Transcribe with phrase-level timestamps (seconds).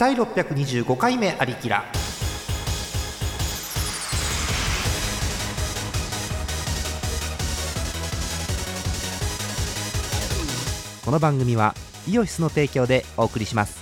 [0.00, 1.84] 第625回目ありきら。
[11.04, 11.74] この番組は
[12.08, 13.79] イオシスの提供でお送りします。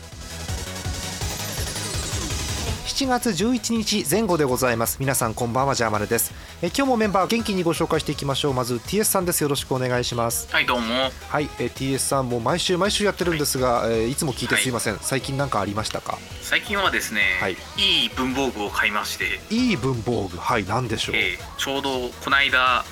[2.99, 4.97] 7月11日前後でございます。
[4.99, 6.33] 皆さんこんばんはジャーマネです。
[6.63, 8.55] え今日もメンバー元気にご紹介していきましょう。
[8.55, 9.41] まず TS さんです。
[9.41, 10.53] よろしくお願いします。
[10.53, 11.13] はいどうも。
[11.29, 11.49] はい。
[11.61, 16.19] え TS さんも毎週毎週やってるんですが、えいつも聞いてすいません、最近何かありましたか？
[16.43, 17.53] 最近はですね、はい。
[17.53, 20.37] いい文房具を買いまして、いい文房具。
[20.37, 22.85] はい何でしょう、えーちょうどこの間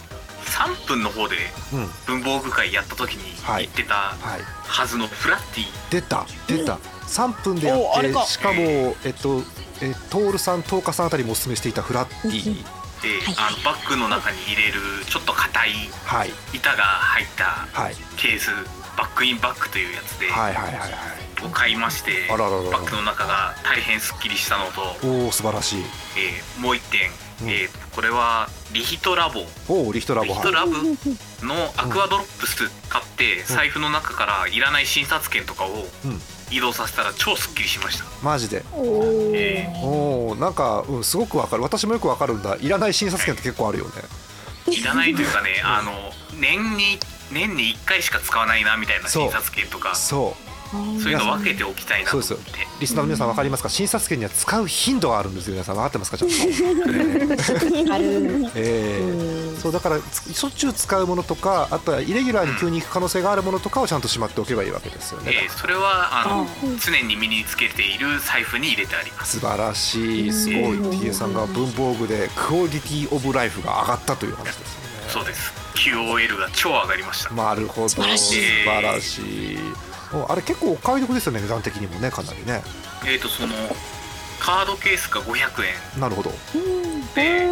[0.46, 1.36] 3分の方で
[1.73, 1.91] うん。
[2.06, 3.64] 文房具会やった時にはい。
[3.64, 4.14] 言ってた
[4.66, 6.27] はずのフラッティ出た。
[6.46, 8.60] 出た、3分でやってしかも
[9.04, 9.42] えっと
[9.80, 12.54] えトールさんトーカさんあたりもおすすめしていたフラッティ
[13.02, 13.34] で、はい。
[13.38, 15.70] あのバッグの中に入れるちょっと硬い
[16.04, 16.30] はい。
[16.54, 17.95] 板が入ったはい。
[18.16, 18.51] ケース
[18.96, 21.45] バックインバッグというやつで、はいはいはいはい。
[21.45, 25.84] を買いましてあららららバッグの中が大変すっきりしたのと、おお素晴らしい。
[26.16, 29.40] えーもう一点、うんえーこれはリヒトラボ。
[29.68, 30.32] おおリヒトラボ。
[30.34, 30.73] はいリヒトラブ
[31.46, 36.20] のアクアドロップス買って財布の中からいらない診察券とかをうん。
[36.51, 38.64] 移動させたら超すっきりしました、マジで。
[39.34, 41.62] えおおなんか、うん、すごくわかる。
[41.62, 42.57] 私もよくわかるんだ。
[42.60, 43.90] いらない診察券って結構あるよね。
[44.66, 46.98] ーいらないというかねあの年に
[47.32, 49.95] 年に1回しか使わないなみたいな診察券とか。
[49.95, 50.37] そ
[50.70, 52.34] そうういうの分けておきたいなと思って。
[52.34, 53.68] そうですリスナーの皆さんわかりますか？
[53.68, 55.76] 診察券には使う頻度があるんですよ皆さん。
[55.76, 56.18] 分かってますか？
[56.18, 56.34] ちゃんと。
[58.54, 66.47] えーそうだからつしょっちゅう使うものとかあとはイレギュラーに急に行く可能性があるものとかをちゃんとしまっておけばいいわけですよね、えーそれはあの
[66.78, 69.41] 常に身につけている財布に入れてあります。
[69.41, 70.32] 素晴らしい。
[70.32, 70.78] すごい。
[70.78, 74.66] TA さんが文房具でクオリティオブライフが上がったという話ですよね。
[75.08, 75.53] そうです。
[75.75, 77.88] QOL が超上がりました、なるほど。
[77.88, 78.41] 素晴晴らしい。
[78.66, 79.20] らし
[79.54, 79.58] い。
[79.58, 79.60] お
[80.28, 82.62] あれ結構お買い得ですよね値段的にもねかなりね。
[83.04, 83.54] えーとその
[84.38, 85.65] カードケースが500
[85.97, 86.00] 円。
[86.00, 86.31] なるほど。
[87.15, 87.48] で、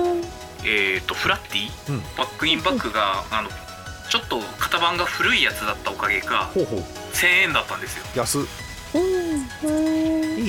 [0.64, 2.00] えー、とフラッティ、うん。
[2.16, 3.48] バックインバッグがあの
[4.10, 6.80] ちょっと型番が古いやつだったおかげかほうほう。
[7.12, 8.04] 1000円だったんですよ。
[8.14, 8.40] 安い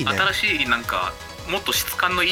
[0.02, 0.12] いね。
[0.12, 1.12] 新しいなんか
[1.50, 2.30] もっと質感のいい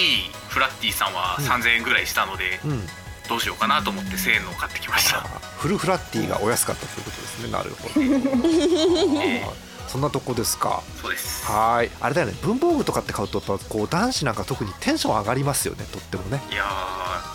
[0.48, 1.46] フラッティさんはうん。
[1.46, 2.86] 3000円ぐらいしたので、うん。
[3.28, 5.22] どうしようかなと思って1000円のを買ってきました、あ
[5.56, 7.50] フルフラッティがお安かったということですね。
[7.50, 8.02] なるほど。
[9.24, 9.50] えはい
[9.94, 10.82] そんなとこですか。
[10.96, 11.46] ーそうです。
[11.46, 11.90] はい。
[12.00, 12.32] あれだよね。
[12.42, 15.84] 文房具とかって買うとやっぱこう男子なんか特にテンション上がりますよね。
[15.92, 16.42] とってもね。
[16.50, 17.33] いやー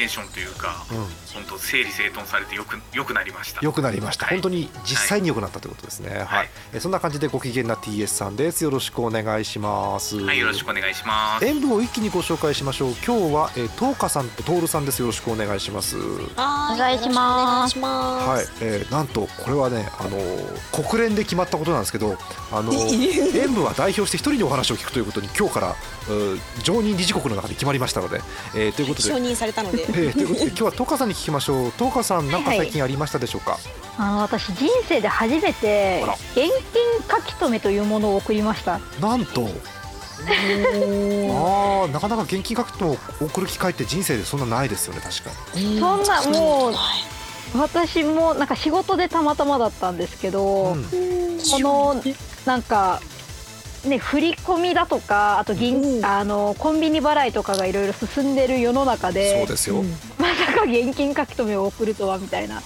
[0.00, 0.96] テンションというか、うん。
[1.34, 3.60] 本当整理整頓されてよくよくなりました。
[3.62, 4.36] 良くなりました、はい。
[4.36, 6.10] 本当に実際に良くなったということですね。
[6.10, 6.48] はい、はい。
[6.72, 8.64] えそんな感じでご機嫌な TS さんです。
[8.64, 10.16] よろしくお願いします。
[10.16, 11.44] はいよろしくお願いします。
[11.44, 12.90] 演舞を一気にご紹介しましょう。
[13.06, 15.00] 今日は、えー、トーカさんとトールさんです。
[15.00, 15.98] よろしくお願いします。
[15.98, 17.78] おお願いします。
[17.78, 22.16] はい、えーなんとこれはね、あのー国連で決まったことなんですけど、
[22.50, 25.76] あのー演舞は代表して一人にお話を聞くということに今日から
[26.62, 28.20] 常任理事国の中で決まりましたので、
[28.56, 29.08] えーということで。
[29.08, 29.20] 承。
[29.20, 29.86] 認されたので。
[29.90, 31.72] えーということで今日はトーカさんに聞きましょう。
[31.72, 33.58] トーカさん何か最近ありましたでしょうか？
[33.98, 36.50] あの私人生で初めて現金
[37.08, 38.80] 書き留めというものを送りました。
[39.00, 39.48] なんと、
[41.30, 45.78] ああなかなか現金書き留めを送る機会って人生でそんなないですよね確かに。
[45.80, 46.76] そんなもうはい
[47.52, 50.84] 私もなんか仕事でたまたまだったんですけど、うん。
[50.84, 52.02] この
[52.46, 53.00] なんか
[53.84, 56.04] ね振り込みだとかあと銀、うん。
[56.04, 59.82] あのコンビニ払いとかがいろいろ進んでる世の中そうでですよ。
[60.18, 62.56] まさか現金書き留めを送るとはみたいな。
[62.60, 62.62] は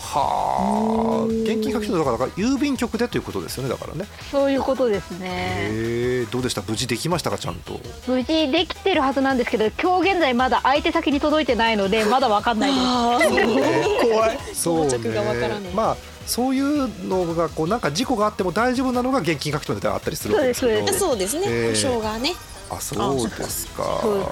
[1.21, 1.43] あ、うん。
[1.43, 4.07] 現金書き留めだからだから郵便局でということですよねだからね。
[4.31, 5.29] そういうことですね。
[5.71, 6.63] へえどうでした？
[6.63, 7.39] 無事できましたか？
[7.39, 7.81] ちゃんと。
[8.07, 13.45] 無事できてるはずなんですけど今日現在まだ相手先に届いてないのでまだわかんないです。
[14.11, 14.39] 怖い。
[14.53, 15.61] そう到着がわからない。
[15.75, 21.47] まあそういうのがこうなんか事故があっても大丈夫なのが現金書き留めであったりするわけですけどそうですね。
[21.47, 22.33] えー保証がね。
[22.71, 23.83] あそうですか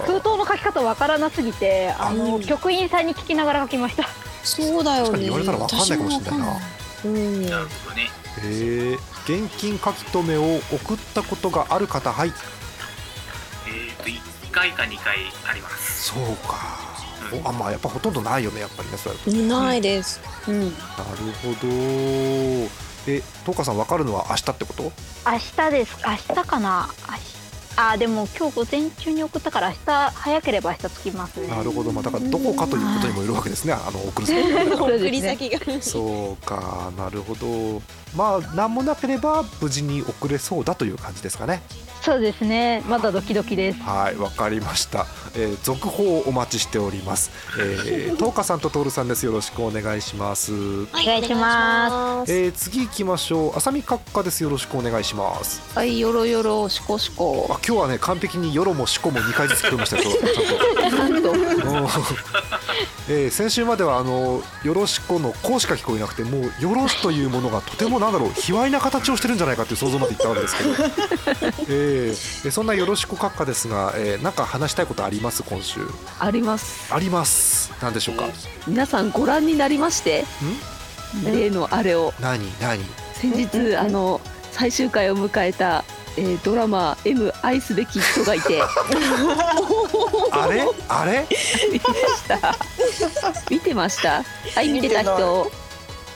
[0.06, 4.08] 封筒の書き方わからなすぎてあのうん局員さんに聞きながら書きました
[4.42, 5.20] そうだよね。
[5.20, 6.56] 言われたらわかんないかもしれないな。
[7.04, 7.42] うん。
[7.46, 8.10] なるほどね
[8.44, 8.94] へえ
[9.26, 12.32] 現金書き留めを送ったことがある方はい
[13.68, 15.16] えー、と1回か2回
[15.48, 16.56] ありますそうか
[17.44, 20.20] あまあやっぱほとんどないよねやっぱりねそれないです。
[20.48, 20.60] うん。
[20.60, 20.72] なる
[21.42, 21.68] ほど。
[23.06, 24.82] えトカさん分かるのは明日ってこと？
[25.30, 25.96] 明日です。
[26.28, 26.88] 明日かな。
[27.74, 31.46] あでも今日午前中に送ったから明日早ければ明日着きますね。
[31.48, 31.90] なるほど。
[31.90, 33.72] まあだからどこかということにもよるわけですね。
[33.72, 34.36] あの送る先
[34.76, 35.58] 送り先が。
[35.80, 36.92] そうか。
[36.98, 37.80] なるほど。
[38.14, 41.62] まあ何もなければ無事に送れそうだという感じですかね。
[42.02, 42.82] そうですね。
[42.86, 43.80] まだドキドキです。
[43.80, 47.30] はいわかりました、えー続報をお待ちしております。
[47.58, 49.24] えー、トーカさんとトールさんです。
[49.26, 50.52] よろしくお願いします。
[50.52, 52.32] お願いします。
[52.32, 53.56] えー、次行きましょう。
[53.56, 54.42] 浅見閣下です。
[54.42, 55.62] よろしくお願いします。
[55.74, 57.46] はいよろよろしこしこ。
[57.50, 60.02] あ今日はね完璧によろもしこも2回ずつ聞こえましたよ
[60.90, 61.32] ちゃんと。
[63.08, 70.70] えー先週まではあのよろしこのこうしか聞こえなくてもうよろしというものがとてもなんだろう卑猥な形をしてるんじゃないかっていう想像までいったわけですけど、
[71.68, 75.80] えーえそんなよろしこ閣下ですが、えー、なんか話したいことあります今週。
[76.18, 76.92] あります。
[76.94, 77.72] あります。
[77.80, 78.26] 何でしょうか？
[78.26, 78.32] ん
[78.66, 80.24] 皆さんご覧になりまして？
[81.24, 82.12] 例のあれを。
[82.20, 82.40] 何？
[82.60, 82.80] 何？
[83.14, 84.20] 先日あの
[84.50, 85.84] 最終回を迎えた、
[86.16, 88.60] えードラマ「M 愛すべき人がいて」
[90.32, 90.64] あれ？
[90.88, 91.26] あれ？
[91.72, 92.56] 見てました。
[93.50, 94.22] 見てました。
[94.54, 95.50] はい見てた人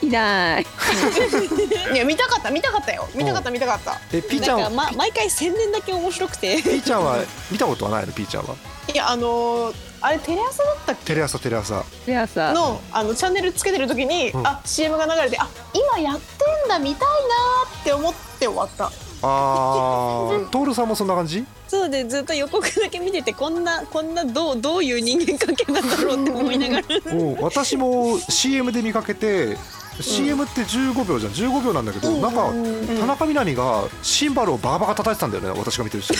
[0.01, 0.65] いない。
[1.93, 3.07] いや見たかった見たかったよ。
[3.15, 3.99] 見たかった見たかった。
[4.13, 6.61] えピーちゃんなんか、ま、毎回宣伝だけ面白くて。
[6.61, 7.17] ピーちゃんは
[7.51, 8.13] 見たことはないの？
[8.13, 8.55] ピーちゃんは？
[8.93, 11.05] いやあのーあれテレ朝だったっけ？
[11.07, 11.83] テレ朝テレ朝。
[12.05, 12.53] で朝。
[12.53, 14.45] のあのチャンネルつけてる時に、うん。
[14.47, 16.21] あ CM が流れてあ今やって
[16.65, 18.85] んだ見たいなって思って終わった。
[18.85, 20.49] あー。
[20.49, 21.43] トールさんもそんな感じ？
[21.67, 26.85] そうでずっと予告だけ見ててこんなこんなどうどういう人間関係なんだろうって思いながら。
[27.07, 29.57] うん私も CM で見かけて
[30.01, 31.31] CM って15秒じゃん。
[31.31, 32.51] 15秒なんだけど、なんか
[32.99, 36.11] 田中みな実がシンバルをバカバカ叩いてたんだよね私が見てるし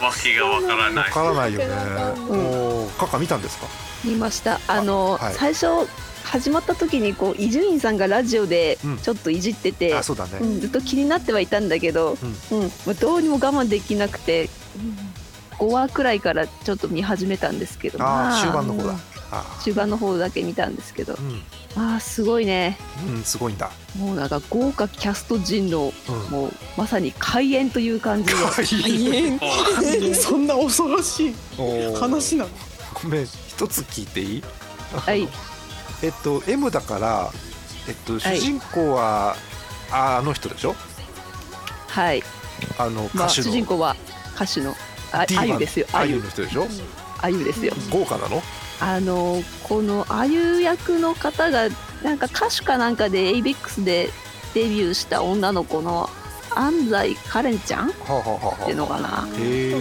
[0.00, 1.10] わけがわからわない。
[1.10, 1.66] からないよね。
[2.28, 3.66] おーカッカ見たんですか？
[4.04, 4.60] 見ました。
[4.68, 5.34] あのはい。
[5.34, 5.66] 最初
[6.24, 8.98] 始まった時にこう伊集院さんがラジオでうん。
[8.98, 12.16] ちょっといじってて、あそうだね、ずっと気になってはいたんだけど、
[12.50, 12.62] うん。
[12.86, 14.48] まあ、どうにも我慢できなくて、
[15.58, 17.98] 5話くらいからちょっと見始めたんですけど。
[18.00, 18.94] あまあ終盤の方だ
[19.30, 21.14] あ終盤の方だけ見たんですけど。
[21.14, 21.40] ー
[21.76, 22.78] あーすごいね。
[23.06, 23.70] うん、うん、すごいんだ。
[23.96, 26.30] もうなんか豪華キャスト陣の、うん。
[26.30, 29.38] もうまさに開演という感じで。
[30.10, 31.34] お そんな恐ろしい。
[31.98, 32.50] 話なの？
[33.02, 34.42] ごめん一つ聞いていい？
[34.92, 35.28] はい。
[36.02, 37.30] えっと M だから
[37.86, 39.36] えっと主人公は、
[39.90, 40.74] ああの人でしょ？
[41.88, 42.22] はい、
[42.78, 43.96] あのまあ、歌手の、主人公は
[44.34, 44.74] 歌手の
[45.12, 45.86] あゆですよ。
[45.92, 46.66] あゆあゆの人でしょ？
[47.20, 47.74] あゆですよ。
[47.90, 48.42] 豪華なの？
[48.80, 51.68] あのこのあゆ役の方が
[52.02, 54.10] なんか歌手かなんかで ABEX で
[54.54, 56.08] デビューした女の子の
[56.54, 59.28] 安西カレンちゃんっはあ、はあはあはあ、ていうのかな。
[59.38, 59.74] へえ。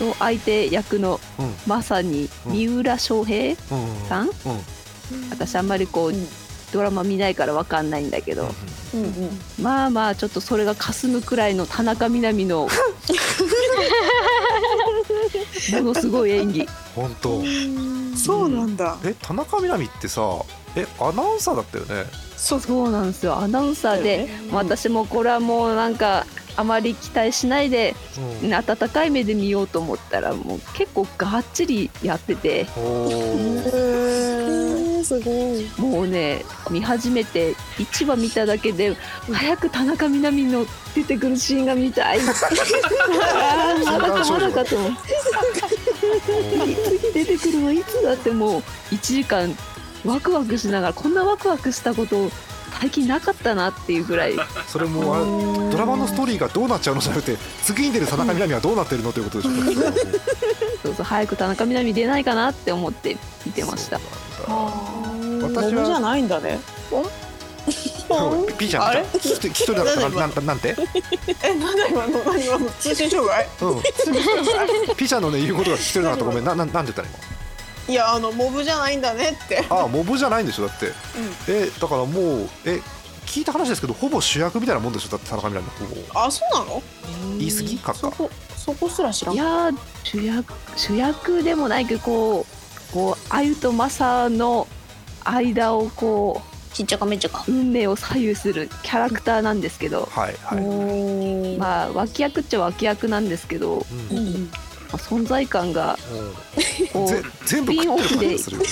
[0.00, 1.54] の相手役のうん。
[1.66, 4.00] まさに三浦翔平うん？
[4.00, 4.06] うん。
[4.08, 4.28] さん。
[4.28, 4.32] うん。
[5.30, 6.12] 私あんまりこう
[6.72, 8.48] ドラマ見ないからわかんないんだけど。
[8.94, 9.40] うんうん。
[9.60, 12.68] まあまあちょっとそれが霞むくらいの田中みな実の
[15.82, 16.68] ものすごい演技。
[16.94, 17.42] 本当。
[18.16, 18.96] そうなんだ。
[19.04, 20.22] え田中みな実ってさ
[20.76, 22.06] えアナウンサーだったよね？
[22.36, 23.36] そうそうなんですよ。
[23.36, 26.24] アナウンサーで、私もこれはもうなんか
[26.58, 27.94] あまり期待しないで
[28.42, 28.54] うん。
[28.54, 32.66] 温かい目で見ようと思ったらもう結構がっちりやってて。
[35.04, 38.96] すごいもうね見始めて1話見ただけで
[39.32, 42.18] 早く田中みな実の出てくるシーンが見たい。
[43.86, 44.98] まだかまだかと思って
[46.98, 49.56] 次出てくるのいつだってもう1時間
[50.04, 52.30] ワクワクしながらこんなワクワクしたこと
[52.80, 54.34] 最近なかったなっていうぐらい。
[54.66, 55.24] それもあれ
[55.72, 59.74] ドラマのストーリーがどうなっちゃうのじゃなくて次に出る田中みな実はどうなってるのということでしょう。
[59.74, 59.92] か
[60.82, 64.00] そうそう早く田中みな実出ないかなって思って見てました。
[64.46, 64.48] 私
[65.40, 66.60] モブじゃはないんだね。
[68.48, 69.02] ピピーちゃんあれ？
[69.02, 70.74] 聞き聞き取れなかったななんなんて？
[71.42, 77.08] えなんだ今の何今の通信障害うんピーちゃんのね言うことが聞き取れなかったごめんなななんて言ったの
[77.88, 79.64] いやあのモブじゃないんだねって。
[79.64, 80.92] 今あモブじゃないんでしょだって、
[81.48, 82.80] えだからもうえ
[83.24, 86.20] 聞いた話ですけどほぼ主役みたいなもんでしょだって田中みな実ほぼ。
[86.20, 86.82] あそうなの？
[87.38, 87.92] 言い過ぎか。
[87.92, 89.34] っかそこそこすら知らん。
[89.34, 92.46] いやー主役主役でもないけどこ
[92.90, 94.66] うこうあゆとマサの
[95.24, 96.42] 間をこ
[96.74, 97.44] ちっちゃかめっちゃか。
[97.48, 104.16] う運命を左右するキャラクターなんですけど、はいはい、まあ脇役っちゃ脇役なんですけど、うん。
[104.16, 105.98] うんまあ存在感が
[106.92, 108.68] こぜう全部食ってる感じがするよね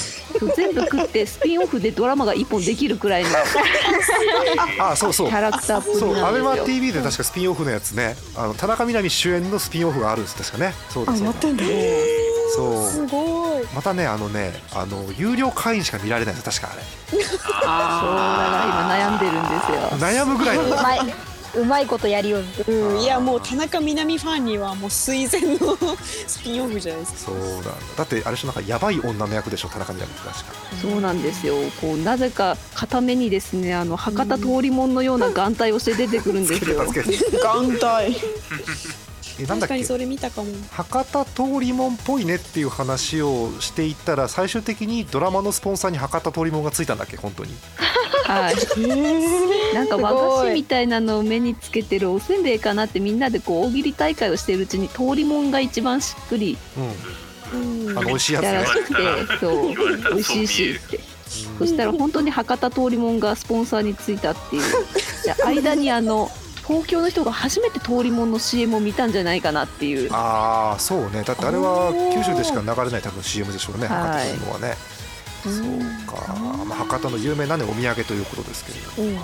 [0.57, 3.35] 全部食ってスピンオフでドラマが一本できるくらいのキ
[4.81, 10.75] あそうそうャラクターっぽいそう、アベマなんで確かスピンオフのやつね、あの田中みな実主演のスピンオフがあるんです確かね。
[10.91, 11.19] そうです。
[11.19, 11.65] そうだんだ
[12.55, 12.91] そう。
[12.91, 16.83] すごいまたね、あのね、あの有料会員しか見られないです確かあれ。
[17.11, 20.09] そうだから今悩んでるんですよ。
[20.09, 21.36] 悩むぐらいの。
[21.57, 22.75] 毎うまいことやりよる。
[22.75, 25.77] うん、いやもう田中みな実ファンにはもう垂涎の
[26.27, 27.19] スピンオフじゃないですか。
[27.19, 27.71] そうなんだ。
[27.97, 30.53] だってあれでしょなんかやばい女の役でしょ田中みな実って確か。
[30.81, 31.55] そうなんですよ。
[31.81, 36.85] こうなぜか片目にですねあの博多通りもんのような眼帯をして出てくるんですよ。
[36.85, 38.17] 眼帯
[39.39, 39.69] えなんだっけ？
[39.69, 40.49] 確かにそれ見たかも。
[40.71, 47.17] 博多通りもんっぽいねっていう話をしていったら最終的にドラマのスポンサーに博多通りもんがついたんだっけ？
[47.17, 47.55] 本当に。
[48.25, 48.55] はい。
[49.75, 50.13] なんか和
[50.43, 56.57] 菓子みたいなのを目につけてるおせんべいかなってみんなでこう大喜利大会をしてるうちに通りもんが一番しっくり
[57.53, 57.91] うん。
[57.91, 57.99] うん。
[57.99, 58.95] あの美味しいやつねやらしくて
[59.41, 59.69] そう
[60.15, 60.71] 美味しいし。
[60.73, 61.01] って
[61.59, 64.63] そしたら本当に博多通りもんがスポンサーについたっていう。
[65.25, 66.31] で間にあの
[66.67, 70.13] 東京の人が初めて通りもんの CM を見たんじゃないかなっていう。
[70.13, 71.23] ああそうね。
[71.23, 73.87] だってあれは九州でしか流れない多分 CM でしょうね。
[73.87, 74.29] 博多はい。
[74.29, 74.75] 通りもんはね。
[75.45, 75.55] そう
[76.13, 79.23] か、まあ、博多の有名なねお土産ということですけれどうんうんうん。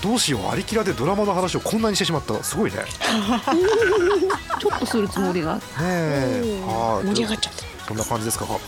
[0.00, 2.40] どうしようアリキラでドラマの話をこんなにしてしまった。
[2.44, 2.76] すごいね。
[2.78, 2.84] ね
[4.60, 5.58] ちょっとするつもりが。
[5.80, 6.62] え。
[6.64, 8.58] は盛り上がいっちゃったそんな感じですかカッ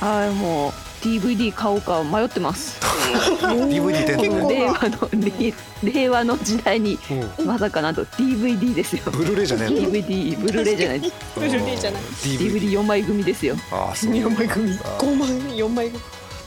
[0.00, 0.72] カはいもう
[1.04, 2.80] DVD 買おうか迷ってます。
[3.44, 5.54] DVD で、 令和の令
[5.92, 6.98] 令和の時代に
[7.38, 9.02] うん、まさかなんと DVD ですよ。
[9.12, 11.00] ブルーレイじゃねえの？DVD ブルーレイじゃない。
[11.34, 12.02] ブルーレイじゃない。
[12.02, 13.56] DVD DVD4 枚組ですよ。
[13.70, 14.12] ああそう。
[14.12, 14.72] 4枚組。
[14.72, 16.02] あ5枚4枚組。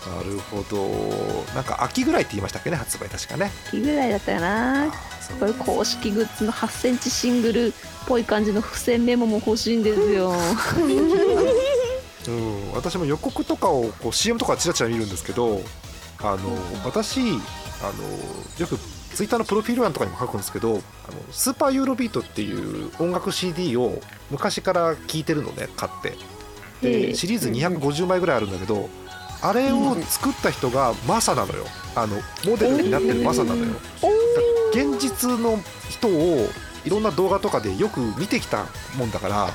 [0.08, 1.54] なるほど。
[1.54, 3.52] なんか秋ぐらいって言いましたっけね発売確かね。
[3.72, 4.92] いいぐらいだったかな。
[5.40, 7.72] これ公式グッズの8センチシングルっ
[8.08, 10.34] ぽい感じの付箋メモも欲しいんですよ
[12.28, 15.62] うん、私も予告とかをこう CM とかちらちら見るんですけど
[16.20, 16.38] あの
[16.84, 17.34] 私あの
[18.60, 18.78] よく
[19.14, 20.82] ツイッターのプロフィール欄とかにも書くんですけどあの
[21.32, 26.18] スーパーユーロビートっていう音楽 CD を昔から聴いてるのね買って。
[26.84, 27.08] ええ。
[27.08, 28.90] でシリーズ250枚ぐらいあるんだけど
[29.42, 31.66] あれを作った人がマサなのよ。
[31.96, 33.76] あのモデルになってるマサなのよ。
[34.72, 36.48] 現実の人を
[36.86, 38.66] いろんな動画とかでよく見てきた
[38.98, 39.50] もんだから、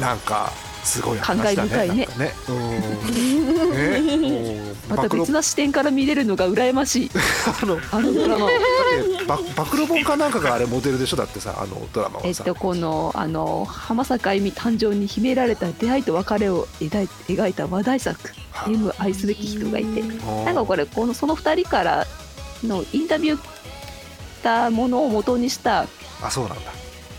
[0.00, 0.52] なんか
[0.84, 1.70] すごい話だね。
[1.70, 2.08] 感慨深いね。
[2.18, 2.32] ね。
[2.48, 3.70] うん。
[3.72, 4.60] ね。
[4.88, 7.10] また別な視点から見れるのが羨ましい。
[7.62, 8.46] あのあのドラマ。
[8.46, 11.16] をだってば暴露本かなんかがあれモデルでしょ？
[11.16, 18.18] だってさあのドラマはさ、えっとこのあの浜坂由美誕生に秘められた出会いと別れを描い描いた話題作
[18.52, 22.06] 「はい M 愛すべき人がいて」ななんかこれこのその2人から
[22.64, 23.40] のインタビューし
[24.42, 25.86] たものを元にした
[26.22, 26.72] あそうなんだ。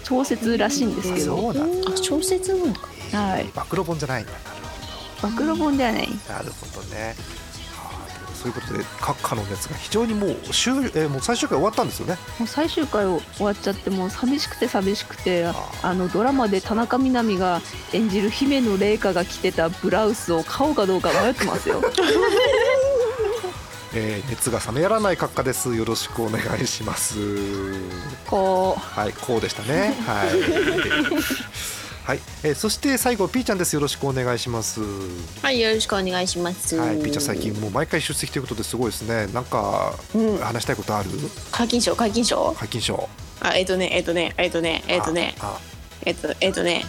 [0.03, 1.37] 小説らしいんですけど。
[1.37, 1.91] そうなんだ。
[1.93, 2.79] あ小説なんだ
[3.17, 3.45] はい。
[3.53, 4.37] 暴露本じゃないんだな。
[4.37, 6.05] る暴露本ではない。
[6.05, 7.15] ほどなるほどね。
[7.75, 12.17] はあそういうことで閣下の熱が非常にもう終、えーもう最終回終わったんですよね。
[12.39, 17.61] もう最終回を終わっちゃってもう寂しくて寂しくてああのドラマで田中みな実が
[17.91, 21.81] 演じる姫野麗華が着てたブラウスを買おうかどうか迷ってますよ。
[23.93, 25.75] えー熱が冷めやらない閣下です。
[25.75, 27.15] よろしくお願いします。
[28.27, 28.99] こう。
[28.99, 29.95] はいこうでしたね。
[30.05, 30.29] はい
[32.09, 33.75] はい、えーそして最後ピーちゃんです。
[33.75, 34.81] よろしくお願いします。
[35.43, 36.75] はいよろしくお願いします。
[36.75, 39.27] はいピーちゃん最近もう毎回出席ということですごいですね。
[39.31, 40.37] なんかうん。
[40.39, 41.09] 話したいことある？
[41.51, 42.55] 解禁賞解禁賞？
[42.57, 43.07] 解禁賞。
[43.41, 45.35] あえっ、とねえっ、とねえっ、とねえっ、とね。
[45.39, 45.59] あ
[46.03, 46.83] えっ、とえっ、とね。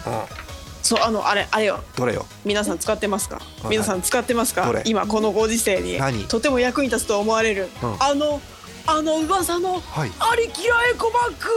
[0.81, 1.83] そうあのあれあれよ。
[1.95, 2.25] どれよ？
[2.43, 3.39] 皆さん使ってますか？
[3.65, 3.67] い。
[3.67, 4.65] 皆さん使ってますか？
[4.65, 4.81] どれ？
[4.87, 5.99] 今このご時世に。
[5.99, 6.23] 何？
[6.27, 7.95] とても役に立つと思われる、うん。
[8.01, 8.41] あの
[8.87, 10.11] あの噂のはい。
[10.17, 11.47] ありきらエコバッグ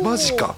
[0.00, 0.02] を。
[0.02, 0.54] マジか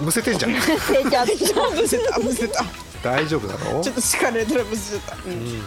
[0.00, 0.52] むせてんじゃん。
[0.54, 2.64] むせたむせた。
[3.02, 5.32] 大丈夫なのちょっと力入れたらむせた、うん。
[5.32, 5.38] うん。
[5.46, 5.62] い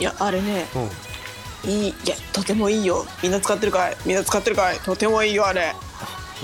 [0.00, 0.66] やあれね。
[0.74, 1.70] うん。
[1.70, 3.06] いいいやとてもいいよ。
[3.22, 3.96] みんな使ってるかい？
[4.04, 4.80] みんな使ってるかい？
[4.80, 5.74] とてもいいよあれ。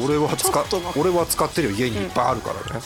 [0.00, 1.00] 俺は使ちょっと待って。
[1.00, 1.74] 俺は使ってるよ。
[1.76, 2.80] 家にいっぱいあるからね、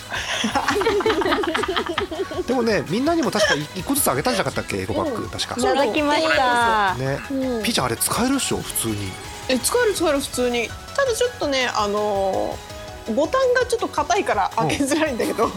[2.47, 4.79] でもねみんなにも確か一個ずつあげたんじゃなかったっけ？
[4.79, 5.57] エコバッグ確か。
[5.59, 6.95] いただきました。
[6.95, 7.19] ね、
[7.63, 8.63] ピーちゃんあれ使えるっしょ？
[8.63, 9.13] 普通に。
[9.49, 10.71] え使える使える普通に。
[10.97, 12.72] ただちょっとねあのー
[13.15, 15.51] ボタンがちょっと硬いから開けづらいんだけど、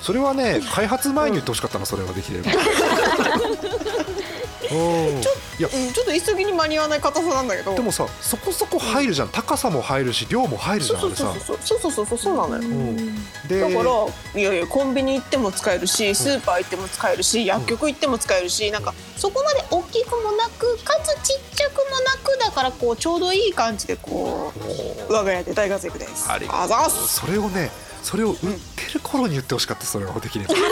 [0.00, 2.50] それはね開発前に言ってほしかったなそれはできれば
[4.68, 7.74] ちょちょっと急ぎに間に合わない硬さなんだけど。
[7.74, 12.70] でもさそこそこ入るじゃん、高さも入るし量も入るじゃんそうそうそうそうそうそうそうなのよ、
[13.48, 13.84] だか
[14.34, 24.52] らいやいやコンビニ行っても使えるしスーパー行っても使えるし、薬局行っても使えるしなんかそこまで大きくもなくかつちっちゃくもなくだからこうちょうどいい感じでこ
[25.08, 26.30] う我が家で大活躍です。
[26.30, 26.90] ありがとう。
[26.90, 27.70] それをね
[28.02, 30.54] それを売ってる頃に言ってほしかったそれはできれば。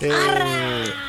[0.00, 1.07] えー。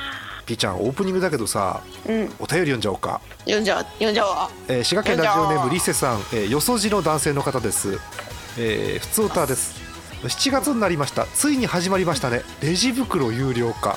[0.49, 2.15] ピーちゃんオープニングだけどさうん。
[2.15, 3.21] お便り読んじゃおうか。
[3.41, 4.49] 読んじゃう読んじゃおう。
[4.67, 7.99] えー滋賀県ラジオネームリセさん、えーよそじの男性の方です、
[8.57, 9.79] えー、普通歌です。
[10.23, 11.27] 7月になりました。
[11.27, 12.41] ついに始まりましたね。
[12.61, 13.89] レジ袋有料化。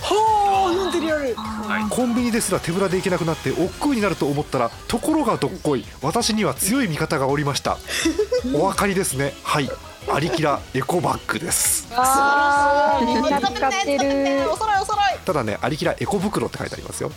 [0.00, 1.90] はあなんマテリアルはい。
[1.90, 5.84] コンビニですら手ぶらで行けなくなって億劫になると思ったらところがどっこい。
[6.00, 7.76] 私には強い味方がおりました。
[8.54, 9.34] お分かりですね。
[9.44, 9.70] はい
[10.08, 11.86] アリキラエコバッグです。
[11.92, 14.50] あーみんな使ってる。
[14.50, 15.18] おそろいおそろい。
[15.24, 17.12] ただねアリキラエコ袋って書いてありますよ、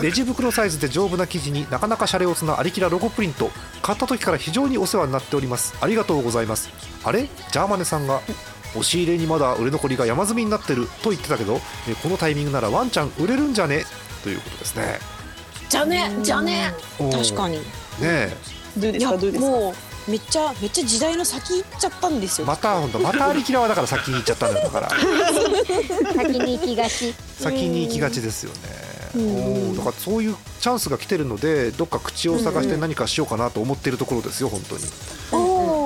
[0.00, 3.50] レジ袋サイズで丈夫な生地になかなかシャレオツなアリキラロゴプリント。
[3.82, 5.74] 買った時から非常にお世話になっております。
[5.80, 6.70] ありがとうございます。
[7.04, 7.22] あれ？
[7.22, 8.20] ジャーマネさんが
[8.70, 10.86] 押し入れにまだ売れ残りが山積みになってる。
[11.02, 13.84] と言ってたけどえこのタイミングならワンちゃん売れるんじゃね？
[14.22, 14.98] ということですね。
[15.68, 16.72] じゃねじゃね。
[16.98, 17.58] 確かに。
[17.58, 17.62] ね
[18.02, 19.50] えどうでいやすかどうですか？
[19.50, 19.74] も
[20.08, 22.46] うめっちゃめっちゃ時代の先行っちゃったんですよ。
[22.46, 24.90] また本当またアリキラはだから先に行っちゃったんだから。
[26.14, 27.14] 先に行きがち。
[27.38, 28.90] 先に行きがちですよね。
[29.12, 34.82] おーだからそういうチャンスが来てるのでどっか口を探して何かしようかなと思っているところですよ本当に。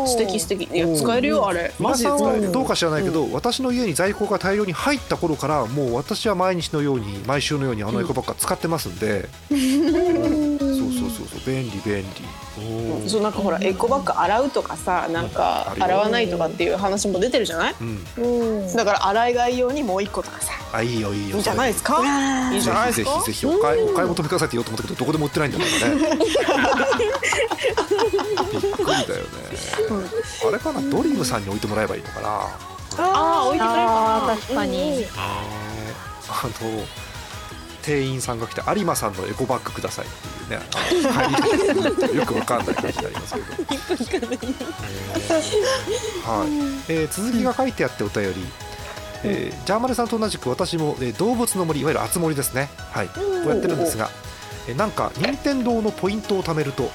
[0.06, 0.68] 素敵素敵。
[0.70, 1.72] いや使えるよあれ。
[1.78, 9.26] マジで使えるどうか知らないけど、私の家に在庫が大量に入った頃からもう私は毎日のように毎週のようにあのエコバッグは使ってますんで、
[10.84, 13.08] そうそうそうそう便利便利。
[13.08, 17.74] そうなんかほらエコバッグ洗うとかさなんか洗わないとかっていう話も出てるじゃない？
[17.80, 18.72] うん。
[18.76, 20.52] だから洗い替え用にもう一個とかさ。
[20.72, 22.00] あいいよいいよいいんじゃないですか？
[22.52, 23.22] いいんじゃないですか？
[23.22, 26.18] ぜひぜひぜひお買いお買い求めくださいって言おうと思ったけどどこでも売ってないんだからね。
[28.52, 29.28] びっくりだよね、
[30.46, 32.28] あれかなドリームさんに置いてもらえばいいのかな？
[32.28, 34.98] ああ置いてくれるあかー確かに。
[35.00, 35.42] ねあ
[36.46, 36.50] の
[37.84, 43.40] 店員さんが来て有馬さんのエコバッグくださいっていうねあの帰りよくわかんない感じになりますけ
[44.20, 44.44] ど、 えー
[46.28, 46.48] はい。
[46.88, 48.46] えー続きが書いてあってお便り、
[49.24, 54.10] えージャーマネさんと同じく私も、えー動物の森いわゆるあつ森ですね、はい、こうやってるんですが、
[54.66, 56.90] えーなんか任天堂のポイントを貯めると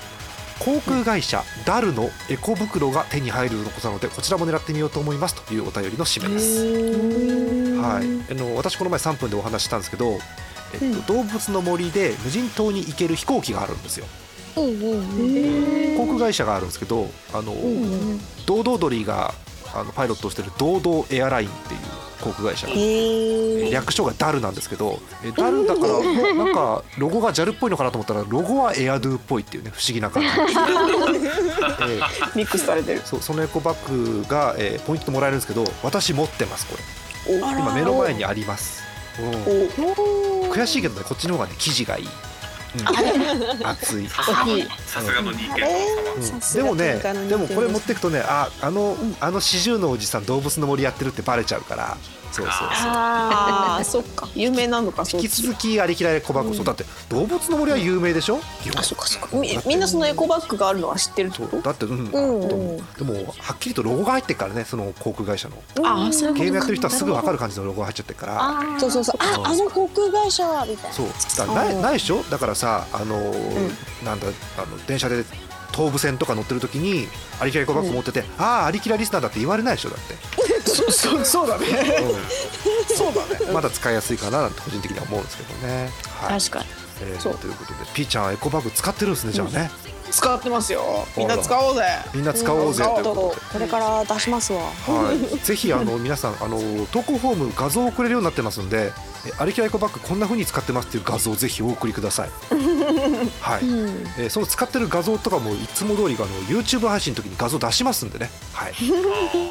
[0.59, 5.35] 航空会社ダルのエコ袋が手に入るのことなのでこちらも狙ってみようと思います。
[5.35, 7.79] というお便りの締めです。
[7.79, 10.19] はい、あの私この前3分でお話ししたんですけど、
[10.73, 14.05] えっと動物の森で無人島に行ける飛行機があるんですよ。
[14.55, 17.55] 航空会社があるんですけどあの、
[18.45, 19.33] 堂々鳥が
[19.73, 21.79] あのパイロットをしてる堂々エアラインっていう
[22.21, 22.67] 航空会社
[23.71, 33.01] 略称がダルなんですけどえダルだからなんかロゴが JAL っぽいのかなと思ったらロゴはエアドゥっぽいっていうね不思議な感じ、え ーミックスされてる。
[33.05, 36.75] そうそのエコバッグが、えーポイントもらえるんですけど私持ってますこ
[37.27, 37.37] れ。
[37.37, 38.81] 今目の前にあります、
[39.19, 42.07] うん悔しいけどねこっちの方がね生地がいい、う
[43.63, 44.07] ん、熱い。
[44.07, 45.59] さすがのさすがの人間。
[45.59, 45.75] 様
[46.15, 46.53] うん。
[46.53, 51.97] でもねでもこれ持ってくとねああのあの四十のおじさん動物の森やってるってバレちゃうから
[52.31, 52.67] そうそうそう。
[52.91, 54.27] ああそっか。
[54.35, 56.65] 有名なのか引き続きありきられ小箱そう。
[56.65, 58.39] だって動物の森は有名でしょ？
[58.63, 59.29] 基本あそっかそっか。
[59.33, 61.51] みみんなそのエコバッグがあるのは知ってるってこと？
[61.51, 62.07] そうだってうん、うん。
[62.07, 65.55] でもはっきりとロゴが入ってるからねその航空会社の。
[65.85, 68.79] ああそうゲームやってる人はすぐ分かる感じのロゴが入っちゃってるから。
[68.79, 69.15] そうそうそう。
[69.19, 70.93] ああの航空会社みたいな。
[70.95, 71.07] そう。
[71.37, 72.23] だないないでしょ？
[72.29, 75.23] だからさあのーなんだあの電車で
[75.79, 77.07] 東武線とか乗ってる時に
[77.39, 80.15] アリキラエコバッグ持ってて、ああアリキラリスナーだって言われないでしょだって、
[80.69, 81.67] そうそうそうだね
[82.87, 83.51] そうだね。
[83.53, 85.89] まだ使いやすいかななんて個人的には思うんですけどね。
[86.19, 86.39] はい。
[86.41, 86.65] 確かに。
[87.01, 87.37] えーそう。
[87.37, 89.71] ということでピーちゃんエコバッグ使ってるんですねじゃあね、
[90.11, 91.05] 使ってますよ。
[91.17, 91.83] みんな使おうぜ。
[92.13, 92.83] みんな使おうぜ。
[92.83, 93.13] といこと
[93.53, 94.61] これから出しますわ。
[94.61, 95.37] はい。
[95.39, 98.91] ぜひあの皆さんあの投稿フォーム画像を送れるようになってますんで
[99.37, 102.29] 歩きアイコバッグこんなふうに使ってますっていう画像をぜひお送りください。
[103.41, 108.29] はい、うん、えー、その使ってる画像とかもいつも通りあの YouTube 配信の時に画像出しますんでね。
[108.53, 108.73] はい、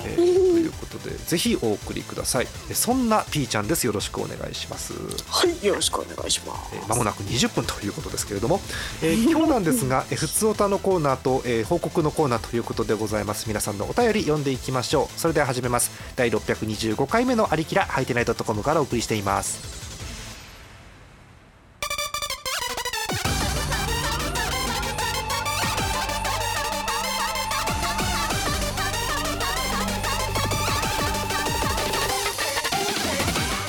[0.06, 2.46] えー、ということでぜひお送りください。
[2.72, 3.84] そんな P ちゃんです。
[3.86, 4.94] よろしくお願いします。
[5.28, 5.66] はい。
[5.66, 6.74] よろしくお願いします。
[6.74, 8.60] ま、えー、もなく20分ということですけれども、
[9.02, 13.48] えー、今日なんですが普通オタのコーナーと、えー、報告のコーナーということでございます。
[13.48, 15.18] 皆さんのお便り読んでいきましょう。
[15.18, 15.90] それでは始めます。
[16.16, 19.78] 第625回目のありきらハイテナイドットコムからお送りしています。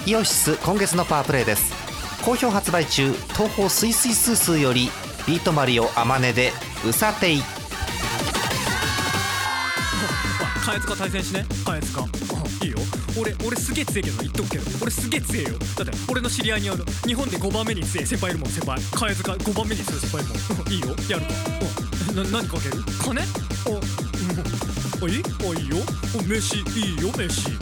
[0.06, 1.72] イオシス今月のパワープレイです。
[2.26, 3.13] 好評発売中。
[3.13, 4.89] 東宝スイスイスースーより
[5.28, 6.52] ビートマリオあまねで
[6.88, 7.42] うさてい。
[10.65, 11.46] カエツカ対戦しね。
[11.65, 12.02] カエツカ
[12.63, 12.78] いいよ。
[13.20, 14.63] 俺俺すげえ強いけど言っとくけど。
[14.82, 15.60] 俺すげえ強えよ。
[15.78, 16.86] だって俺の知り合いにある。
[17.06, 18.50] 日本で5番目に強い先輩いるもん。
[18.50, 18.82] 先輩。
[18.94, 20.72] カエツカ5番目に強い先輩いるもん。
[20.72, 20.88] いいよ。
[21.10, 21.26] やる。
[21.26, 22.84] かな何かける？
[23.04, 23.22] 金？
[23.65, 23.82] お
[25.02, 25.78] うんあいいあいいよ。
[26.14, 27.50] お飯いいよ飯。
[27.50, 27.58] うん。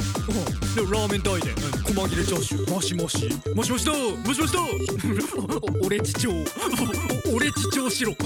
[0.75, 1.51] でラーメン代で。
[1.51, 1.95] うん。
[1.95, 2.75] 細切れチャーシュー。
[2.75, 3.29] マシマシ。
[3.55, 3.91] マシマシだ。
[4.25, 4.59] マシマシだ。
[5.85, 6.31] 俺父長
[7.33, 8.15] 俺父長しろ。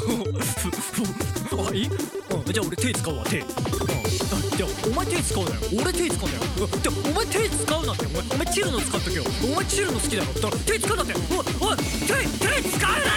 [1.52, 1.80] あい？
[1.84, 2.54] いうん。
[2.54, 3.40] じゃあ俺手使うわ手。
[3.40, 3.44] うん。
[3.44, 3.48] あ
[4.56, 5.56] じゃあお前手使うなよ。
[5.74, 6.44] 俺手使うんだよ。
[6.58, 6.82] うん。
[6.82, 8.06] じゃあお前手使うなって。
[8.06, 9.24] お前お前チルの使っとけよ。
[9.44, 11.14] お前チルの好きだろだから手使うなって。
[11.14, 11.22] おい
[11.60, 12.14] おい手
[12.64, 13.11] 手使うな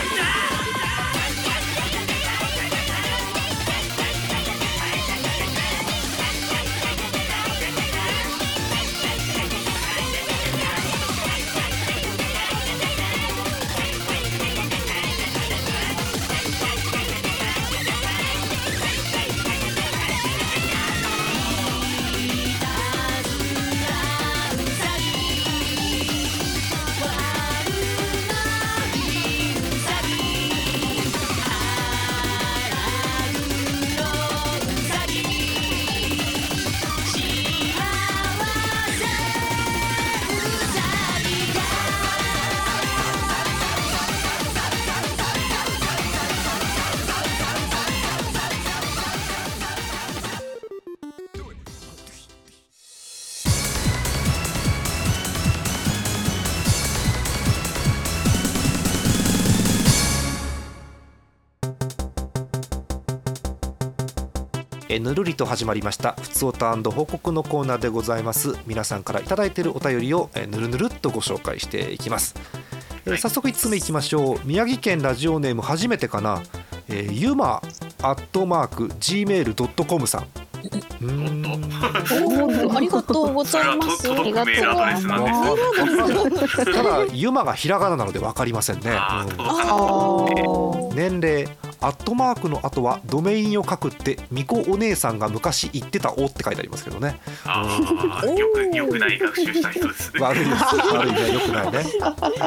[64.94, 68.56] えーぬるりと始まりましたふつおた報告のコーナーでございます。
[68.64, 72.36] 皆さんからいただいているお便りを、えーぬるぬるっとご紹介していきます、
[73.04, 74.40] えー早速1つ目いきましょう。
[74.44, 76.44] 宮城県ラジオネーム初めてかな、
[76.88, 77.60] えー、ゆま
[78.02, 80.22] アットマーク gmail.com さん。
[80.22, 82.76] うーん。
[82.76, 84.04] ありがとうございます。
[84.04, 85.24] 届くメールアドレスなん
[86.30, 88.92] です ただユマがひらがななので分かりませんね、
[90.94, 91.48] 年齢
[91.84, 97.20] アットマークの後はドメインを書くってみこお姉さんが昔言ってたおって書いてありますけどね。
[97.44, 100.20] あーよくよくない学習した人ですね。
[100.20, 100.56] 悪いです。
[100.94, 101.84] 悪いねよくないね。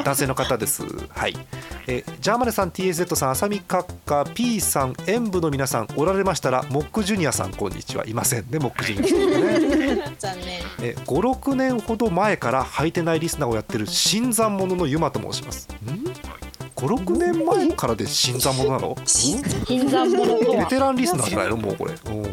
[0.04, 0.84] 男性の方です。
[1.10, 1.38] はい。
[1.86, 8.08] えジャーマネさん TSZ さん浅見閣下 P さん演舞の皆さんおられましたらモックジュニアさんこんにちは。
[8.08, 10.42] いませんねモックジュニアさんね。
[10.42, 10.62] 残 念。
[10.82, 15.68] え56年ほど前から履いてないリスナーをやってる新参者のユマと申します。
[15.86, 16.47] ん？
[16.78, 18.90] 56年前からで新参者なの？
[18.92, 19.42] ん新
[19.90, 21.58] 参者ベテランリスナーじゃないの？
[21.58, 22.26] もうこれ、うん。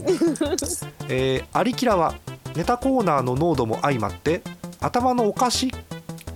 [1.09, 2.15] えーアリキラは
[2.55, 4.43] ネタコーナーの濃度も相まって
[4.81, 5.73] 頭のお菓子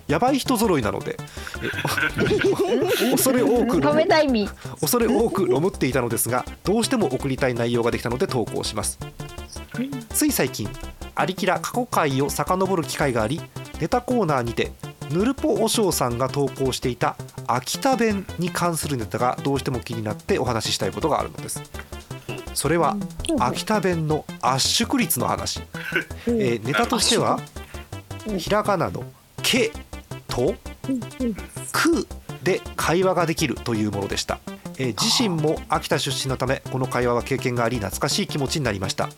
[0.07, 1.17] やばい人揃いなので。
[1.63, 3.81] え 恐れ多く
[4.81, 8.99] 恐れ多くロムっていたのですがどうしても送りたい内容ができたので投稿します。
[10.15, 10.69] つい最近
[11.15, 13.41] アリキラ過去回を遡る機会があり
[13.81, 14.73] ネタコーナーにて
[15.11, 17.17] ヌルポおしょうさんが投稿していた
[17.47, 21.63] 秋田弁に関するネタがどうしても気になってお話ししたいことがあるのです。
[22.55, 22.97] それは
[23.39, 25.61] 秋田弁の圧縮率の話、
[26.27, 27.41] えーネタとしては
[28.37, 29.05] ひらがなの
[29.43, 29.73] 「け」
[30.29, 30.55] と
[31.73, 32.07] 「く」
[32.43, 34.41] で会話ができるというものでした、
[34.77, 35.01] えー。
[35.01, 39.09] 自身も秋田出身のためこの会話は経験があり懐かしい気持ちになりました。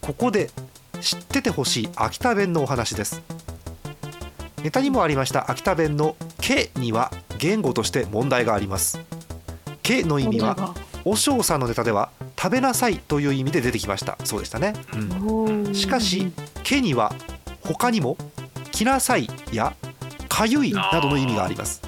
[0.00, 0.50] ここで
[1.00, 3.22] 知っててほしい秋田弁のお話です
[4.62, 9.00] ネタにもありました秋田弁の「け」には言語として問題があります
[9.82, 14.18] 「け」の意味はおしょうさんのネタでは食べなさいという意味で出てきました。
[14.24, 15.74] そうでしたね、うん。
[15.74, 17.14] しかし「け」には
[17.62, 18.16] 他にも
[18.70, 19.74] 「来なさい」や
[20.28, 21.82] 「かゆい」などの意味があります。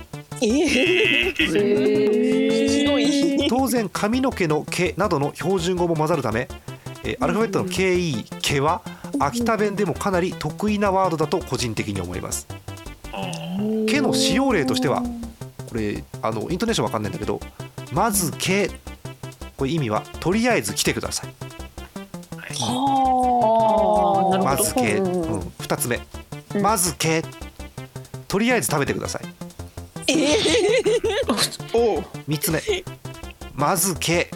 [3.49, 6.49] 当然髪の毛の毛などの標準語も混ざるため、
[7.05, 8.83] えーアルファベットの KE 毛は
[9.19, 12.47] 秋田弁でもかなり得意なワードだと個人的に思います。
[13.89, 15.03] 毛の使用例としては
[15.69, 17.41] これあのイントネーションわかんないんだけど
[17.93, 18.69] まず毛
[19.57, 21.31] これ意味はとりあえず来てください。
[22.55, 24.57] はあ、なるほど。
[24.57, 26.01] まず毛、うん、2つ目。
[26.61, 27.23] まず毛
[28.29, 29.23] とりあえず食べてください。
[31.75, 32.61] おう3つ目。
[33.55, 34.29] まず毛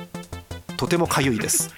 [0.77, 1.75] とてもかゆいです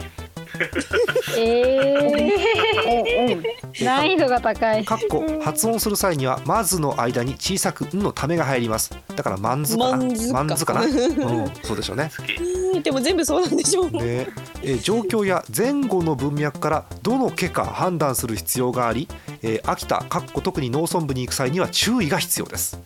[1.36, 4.84] えー、難易度が高い。
[4.84, 8.92] かっこ発音する際には「まず」の間に小さく「ん」のためが入ります。
[9.16, 10.04] だから「まんず」かな。
[10.32, 10.68] まんずか。
[10.68, 12.10] かな、うん、そうでしょうね。
[12.82, 13.90] でも全部そうなんでしょう。
[13.90, 14.28] ね。
[14.62, 19.08] えー状況や前後の文脈からどの毛か判断する必要があり、
[19.42, 22.78] えー秋田かっこ特に農村部に行く際には注意が必要です。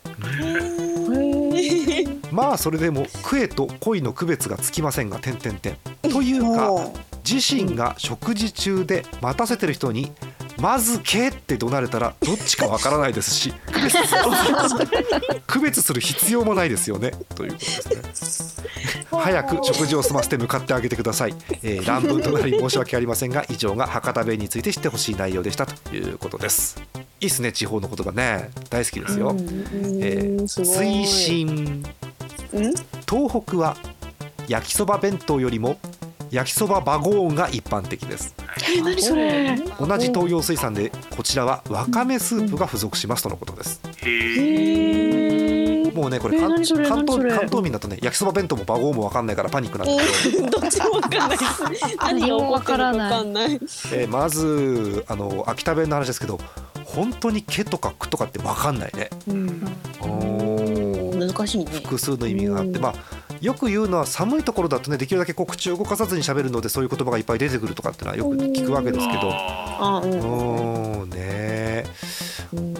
[2.30, 5.76] まあそれでもクエと恋の区別がつきませんが点々点。
[6.10, 6.88] というか
[7.28, 10.12] 自身が食事中で待たせてる人に
[10.62, 13.52] 「まずけって怒鳴れたらどっちかわからないですし
[15.46, 18.66] 区別する必要もないですよねということですね。
[19.10, 26.80] 早く食事を済ませて向かってあげてください、えー、乱文となり申し訳ありませんが以上が博多弁について知ってほしい内容でしたということです。
[27.20, 28.50] いいっすね地方の言葉ね。
[28.70, 29.34] 大好きですよ、
[30.00, 31.84] えー、推進
[33.08, 33.76] 東北は
[34.48, 35.78] 焼きそば弁当よりも
[36.32, 38.34] 焼きそばバゴーンが一般的です。
[38.38, 39.54] えー、何それ？
[39.78, 43.82] 同じ東洋水産でこちらはわかめスープが付属しますとのことです。
[43.98, 51.38] へえもうねこれえー関東関東民だとね焼きそば弁当もバゴーンもわかんないからパニックなんだけど、どっちもわかんない。
[51.38, 51.62] です。
[51.98, 53.50] 何が起こってるかわかんない。
[53.52, 56.40] えーまずあの秋田弁の話ですけど
[56.86, 59.10] 本当に「け」とか「く」とかってわかんないね。
[60.00, 61.32] おー。
[61.34, 61.70] 難しいね。
[61.70, 62.94] 複数の意味があってまあ
[63.42, 69.32] よく言うのは寒いところだとねできるだけこう口を動かさずに喋るのでそういう言葉がいっぱい出てくるとかっていうのはよく聞くわけですけど。
[71.02, 71.10] うん。
[71.10, 71.84] ね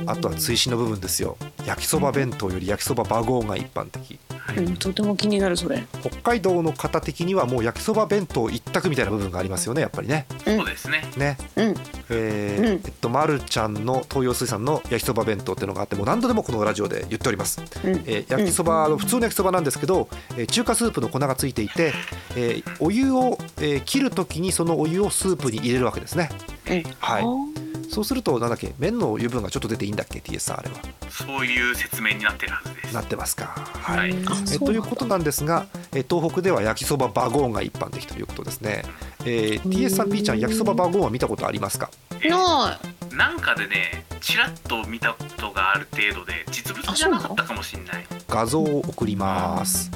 [0.07, 1.37] あとは追伸の部分ですよ。
[1.67, 4.19] 焼きそば弁当より焼きそばバゴーンが一般的。
[4.57, 5.85] うんとても気になるそれ。
[6.01, 10.27] 北海道の方的にはもう焼きそば弁当一択みたいな部分がありますよねやっぱりね。
[10.31, 11.11] ーそうですね。
[11.17, 11.39] ね。
[11.57, 11.75] うん。
[12.11, 12.67] えーうん。
[12.85, 17.93] えっと、まるちゃんの東洋水産の焼きそば弁当っていうのがあってもう何度でもこのラジオで言っております、うん。
[18.07, 21.93] えー焼きそばの普通の焼きそばなんですけど、えー中華スープの粉がついていて、
[22.37, 26.29] えーお湯を、えー切る時にそのお湯をスープに入れるわけですね、
[26.69, 27.52] うんはい
[27.93, 30.77] そうするとなんだっけ麺の油分がちょっと出ていいんだっけ TS さんあれは。
[31.11, 32.95] そういう説明になってるはずです。
[32.95, 33.45] なってますか。
[33.47, 34.11] はい、はい。
[34.11, 38.83] えーということなんですが、えー東北では焼きそばバゴーンが一般的ということですね、
[39.27, 41.91] えー TS さん P ちゃん焼きそばバゴーンは見たことありますか？
[42.29, 42.81] な
[43.15, 48.07] なんかでねちらっと見たことがある程度で実物じゃなかったかもしれない。
[48.29, 49.91] 画像を送ります。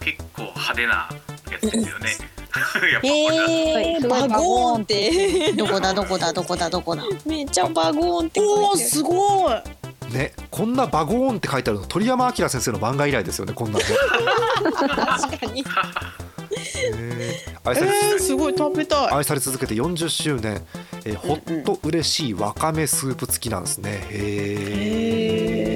[0.00, 1.08] 結構派手な
[1.52, 2.10] やつですよね
[3.02, 5.50] えー、バゴーンって。
[5.50, 7.02] い どこだどこだどこだどこだ。
[7.24, 8.68] めっちゃバゴーンって書いてある。
[8.68, 10.12] おーすごい。
[10.12, 13.94] ね、こんなバゴーンって書いてあるの鳥山明先生の漫画以来ですよねこんなのね、
[14.88, 15.64] 確かに。
[16.52, 17.42] え。
[17.44, 19.08] ー愛されえー、すごい食べたい。
[19.10, 20.64] 愛され続けて40周年、
[21.04, 24.06] えー、ほっと嬉しいわかめスープ付きなんですね。
[24.10, 25.75] へ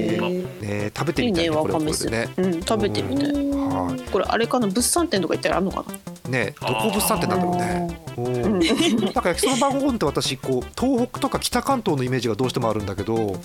[0.71, 3.31] ね、食べてみたいわかめね食べてみたい。
[3.31, 4.67] はこれあれかな？
[4.67, 5.95] 物産展とか行ったらあるのかな？
[6.29, 8.01] いねどこ物産展なんだろうね。
[8.11, 13.39] なんか焼きそばバゴーンって私こう東北とか北関東のイメージがどうしてもあるんだけど、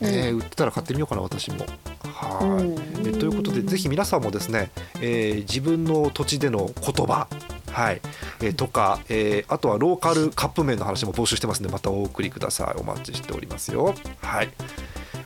[0.00, 1.58] ね売ってたら買ってみようかな私も。
[2.04, 3.06] はい、うん。
[3.06, 7.28] えということでぜひ皆さんもですね、えー自分の土地での言葉
[7.70, 8.00] はい、
[8.40, 12.80] えーとか、えーあとはローカルカップ麺の話も募集してますのでまたお送りください。
[12.80, 13.94] お待ちしておりますよ。
[14.22, 14.48] はい、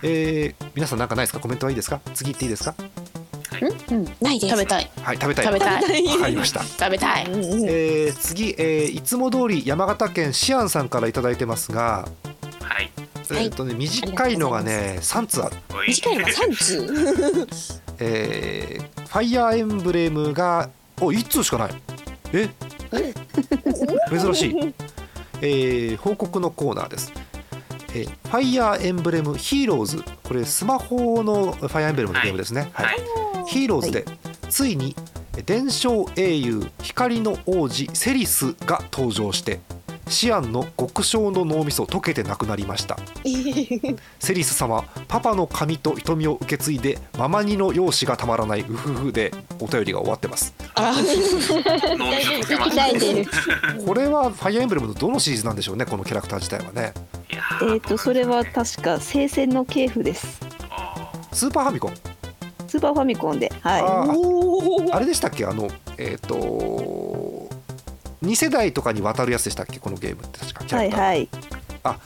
[0.03, 1.41] えー皆さんなんかないですか？
[1.41, 2.01] コメントはいいですか？
[2.15, 2.75] 次行っていいですか？
[3.91, 4.05] うん？
[4.21, 4.49] ないです。
[4.49, 4.91] 食べたい。
[5.03, 5.45] はい食べたい。
[5.45, 6.07] 食べたい。
[6.09, 6.63] わかりました。
[6.65, 7.27] 食べたい。
[7.29, 12.09] えー次、えーいつも通り山形県シアンさんからいただいてますが、
[12.63, 12.91] はい。
[13.31, 17.47] えーとね、短いのがね3つある、短いのが三通
[17.99, 21.71] えーファイアーエンブレムがお1通しかない。
[22.33, 22.49] え？
[24.11, 24.75] 珍しい、
[25.41, 27.13] えー報告のコーナーです、
[27.95, 32.87] えーファイアーエンブレムヒーローズこれスマホのファイアーエンブレムのゲームですね、はい。
[32.87, 32.97] はい。
[33.47, 34.05] ヒーローズで
[34.49, 34.97] ついに
[35.47, 39.61] 伝承英雄光の王子セリスが登場して
[40.09, 42.99] シアンの極小の脳みそ溶けてなくなりました。
[44.19, 50.55] セリス様パパの髪と瞳を受け継いでママ似の容姿がたまらないうふふでお便りが終わってます。
[50.75, 50.95] あ
[53.87, 56.93] これはファイアーエンブレムのどのシリーズなんでしょうねこのキャラクター自体はね。
[57.63, 60.41] えっ、とそれは確か聖戦の系譜です。
[60.71, 61.95] あスーパーファミコン。
[62.67, 64.13] スーパーファミコンではあー。
[64.17, 64.95] おー。
[64.95, 65.45] あれでしたっけ？
[65.45, 66.35] あのえっ、と
[68.23, 69.79] 2世代とかに渡るやつでしたっけ？
[69.79, 71.17] このゲームって確かキいャラクター、はい。
[71.17, 71.29] はい
[71.85, 71.99] あ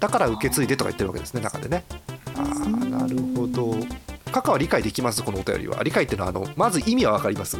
[0.00, 1.84] だから受け継いでとか言ってるわけですね中でね。
[2.34, 3.76] ああなるほど。
[4.32, 5.82] カカは理解できますこのお便りは。
[5.84, 7.58] 理解っていうのはあのまず意味はわかります。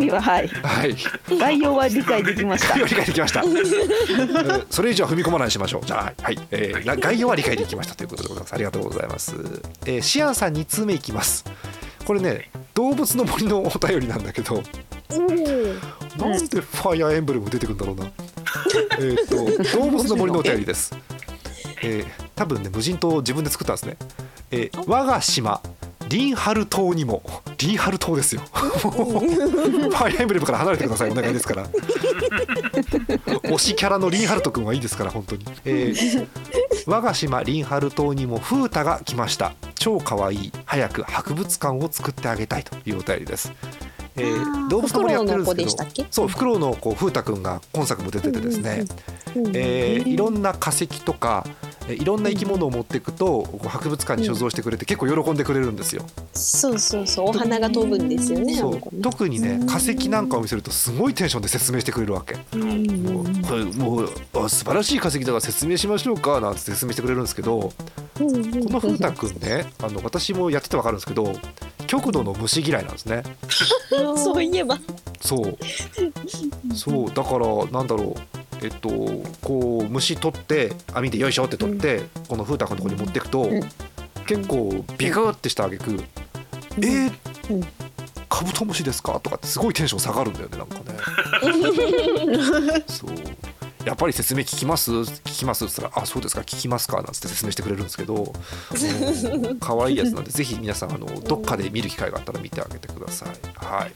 [0.00, 0.48] 今はい。
[0.48, 0.96] はい。
[1.38, 2.74] 概要は理解できました。
[2.82, 3.40] 理解できました。
[3.40, 5.84] え ーそれ以上は踏み込まないしましょう。
[5.86, 8.54] じゃあはい、えーな概要は理解できましたということでございます。
[8.54, 9.34] ありがとうございます、
[9.84, 11.44] えーシアンさん2通目いきます。
[12.06, 14.62] これね動物の森のお便りなんだけど
[15.10, 18.06] なんでファイアーエンブレム出てくるんだろうな。
[18.98, 20.94] えっと動物の森のお便りです。
[21.82, 23.96] えー多分ね無人島を自分で作ったんですね、
[24.50, 25.60] えー我が島
[26.08, 27.22] リンハル島にも
[27.58, 28.42] リンハル島ですよ。
[28.52, 31.10] ファイアーエンブレムから離れてください。
[31.10, 31.66] お願いですから。
[31.66, 36.26] 推しキャラのリンハルト君はいいですから本当に、えー
[36.86, 39.54] 我が島リンハル島にも風太が来ました。
[39.76, 40.52] 超かわいい。
[40.66, 43.52] 早く博物館を作ってあげたいというお便りです
[44.16, 48.84] えー動物の森やってるんですけどそうフクロウの子風太くんが今作も出ててですね、
[49.54, 51.46] えーいろんな化石とか
[51.88, 56.04] えーいろんな生き物を持っていくとこう博物館に所蔵してくれて結構喜んでくれるんですよ。
[56.32, 58.60] そうそうそうお花が飛ぶんですよね
[59.02, 62.34] 特にね化石なんかを見せるとすごいテンションで説明してくれるわけ。
[62.56, 64.10] もうこれもう
[64.44, 67.72] あ素晴らしい化石だから説明しましょうかなんて説明してくれるんですけどこ
[68.20, 71.32] の風太くんねあの私もやっててわかるんですけど
[71.86, 73.22] 極度の虫嫌いなんですね。
[74.16, 74.78] そういえば。
[75.20, 75.58] そう。
[76.74, 77.10] そう。
[77.12, 78.20] だからなんだろう。
[78.62, 78.88] えっと
[79.42, 83.60] こう虫取って網でよいしょって取って、この風太くんのとこに持っていくと、ん。
[84.26, 86.02] 結構ビクってしたあげく
[86.78, 87.12] 「えー
[87.50, 87.64] うん。
[88.28, 90.82] カブトムシですか?」とかってすごいテンション下がるんだよねなんかね。
[92.88, 93.10] そう
[93.84, 94.90] やっぱり説明聞きます？
[94.92, 95.64] 聞きます？
[95.64, 103.28] って言ったら「あそうですか聞きますか」なんつって説明してくれるんですけどうん可愛いやつなんで ぜひ皆さんあのどっかで見る機会があったら見てあげてください。
[103.64, 103.92] はい、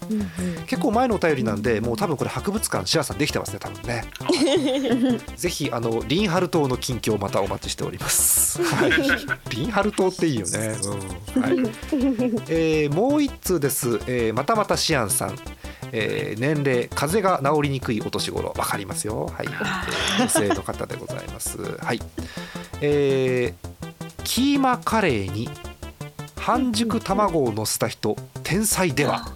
[0.66, 4.05] 結構前のお便りなんでもう多分これ博物館シェアさんできてますね多分ね。
[5.37, 8.62] ぜひあのリンハル島の近況またお待ちしております。
[8.62, 8.92] はい、
[9.51, 10.77] リンハル島っていいよね。
[11.35, 11.59] うんはい
[12.48, 15.38] えーもう一通です、えーまたまたシアンさん。
[15.92, 19.27] えー年齢風邪が治りにくいお年頃わかりますよ。
[19.27, 20.22] はい、えー。
[20.22, 21.59] 女性の方でございます。
[21.79, 22.01] はい。
[22.81, 23.68] えー
[24.24, 25.48] キーマカレーに
[26.37, 29.35] 半熟卵を乗せた人天才では。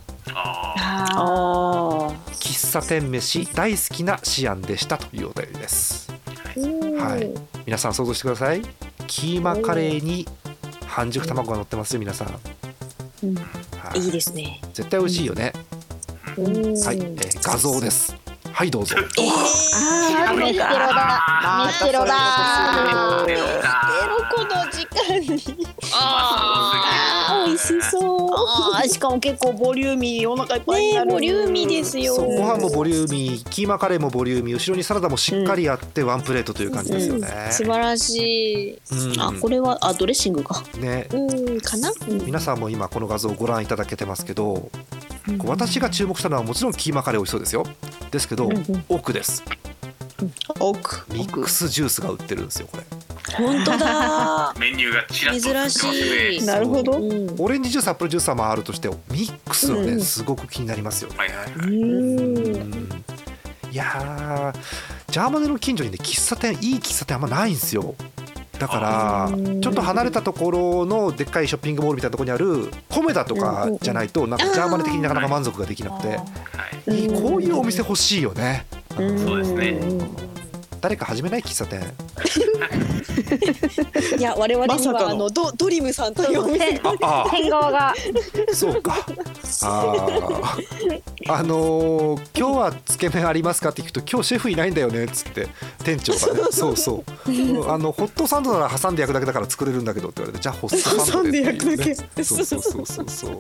[2.41, 6.13] 喫茶店飯大好きなシアンでしたというお便りです。
[6.99, 7.31] はい。
[7.65, 8.63] 皆さん想像してください。
[9.07, 10.29] キーマカレーに
[10.87, 12.29] 半熟卵が乗ってますよ皆さん、
[13.23, 13.35] うん。
[13.35, 13.43] は
[13.95, 13.99] い。
[13.99, 14.61] いいですね。
[14.75, 15.72] 絶対美味しいよね、うん
[16.33, 18.17] はい、えー画像です。
[18.53, 18.97] はいどうぞ。
[18.97, 21.67] ああ、ミステロだ。
[21.67, 22.15] ミステロだ。
[22.15, 23.35] あエ
[24.09, 38.73] ロコの時間にあー美味しそうあーしかも結構ボリューミーお腹いっぱいにねなるボリューミーですよご飯もボリューミーキーマカレーもボリューミー後ろにサラダもしっかりあってワンプレートという感じですよね、素晴らしい
[39.13, 43.85] うんあこれはあドレッシングかねうんかな皆さんも今この画像をご覧いただ。
[43.85, 44.71] けてますけど、
[45.45, 47.65] 私が注目したのはもちろんキーマカレー美味しそうですよ。
[48.11, 48.51] ですけど、
[48.89, 49.43] 奥です。
[50.59, 51.05] 奥。
[51.13, 52.85] ミックスジュースが売ってるんですよこれ。
[53.35, 54.55] 本当だ。
[54.59, 56.41] メニューがちらっと映ってます珍しい。
[56.41, 56.93] ねなるほど。
[56.93, 57.35] うん。
[57.39, 60.01] オレンジジュースアップルジュースはまああるとしてミックスはね、うんうん。
[60.01, 61.51] すごく気になりますよね、はいはいはい。
[61.51, 63.05] うん。
[63.71, 64.59] いやー
[65.11, 67.95] ジャーマネの近所にね喫茶店いい喫茶店あんまないんですよ
[68.63, 69.29] だから
[69.61, 76.21] ちょっと離れたところのでっかいショッピングモールみたいなところにあるコメダとかじゃないとなんかジャーマネ的になかなか満足ができなくて。
[77.13, 78.67] こういうお店欲しいよね。
[78.99, 79.19] うん。
[79.19, 79.81] そうですね
[80.83, 81.81] 誰か始めない喫茶店。
[84.19, 85.05] いや我々にまさかの。
[85.05, 87.25] はあのドドリムさんというお店があ。
[87.25, 87.95] あ変顔が。
[88.53, 88.83] そう。
[88.83, 88.97] か。
[89.63, 91.01] あー。
[91.29, 95.47] あのー今日はつけ麺ありますかって聞くと今日シェフいないんだよねっつって
[95.85, 96.41] 店長がね。
[96.51, 96.77] そう。
[96.77, 97.33] そうう。
[97.65, 103.39] んあのホットサンドなら挟んで焼くだけだから作れるんだけどって言われてじゃあ ホットサンドでっていう、ね、挟んで焼くだそうそうそうそうそう。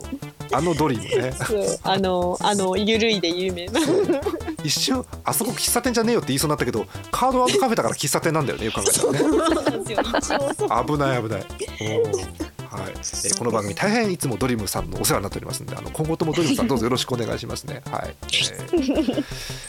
[0.52, 1.34] あのドリムね。
[1.44, 1.78] そう。
[1.82, 3.80] あのあのゆるいで有名な
[4.64, 11.40] 一瞬あそこ喫茶店じゃねえよって言いそうになったけどカードカフェだから喫茶店なんだよねよく考えたらね危ない危ない。
[11.40, 17.82] うんはい、えーこの番組大変いつもドリムさんのお世話になっておりますので、あの今後ともドリムさんどうぞよろしくお願いしますね。
[17.90, 18.14] はい。
[18.22, 19.24] えー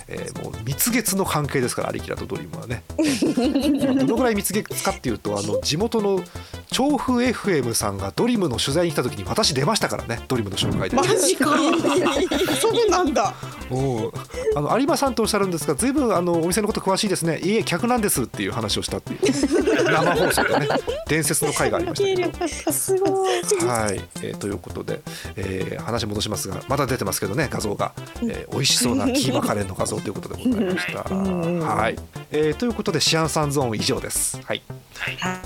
[0.07, 2.83] えーもう蜜月の関係ですから、アリキラとドリムはね。
[3.97, 6.23] どのぐらい蜜月かっていうと、あの地元の
[6.71, 10.95] 調布 FM さんがドリムの取材に来た時に私出ましたからね、ドリムの紹介で。
[10.95, 11.45] マジか
[12.61, 13.33] そうなんだ
[13.69, 14.13] おう。
[14.55, 17.39] あの有馬さんとおっしゃるんですが、ずいぶんあのお店のこと詳しいですね。
[17.39, 19.19] いえ客なんですっていう話をしたっていう。
[19.83, 20.67] 生放送でね、
[21.07, 22.73] 伝説の回がありましたけど。
[22.73, 23.65] すごい。
[23.65, 25.01] はい、えーということで、
[25.35, 31.03] えー話戻しますがまだ出てますけどね画像が、えー美味しそうなキーマカレーの画像ということでございました。
[31.03, 31.95] はい、
[32.31, 34.39] えーということでシアンサンゾーン以上です。
[34.43, 34.61] はい、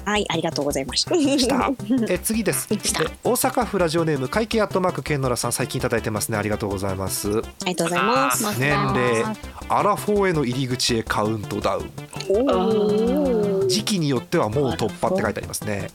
[0.05, 0.25] はい。
[0.29, 1.15] ありがとうございました。
[1.15, 1.55] した。
[1.55, 2.67] えー次です。
[2.71, 6.37] えー大阪府ラジオネーム会計アットマークケンノラさん最近いただいてますね。
[6.37, 7.29] ありがとうございます。
[7.29, 8.16] ありがとうございます
[8.57, 9.35] 年齢
[9.69, 13.67] アラフォーへの入り口へカウントダウン。
[13.67, 15.89] 時期によってはもう突破って書いてありますね。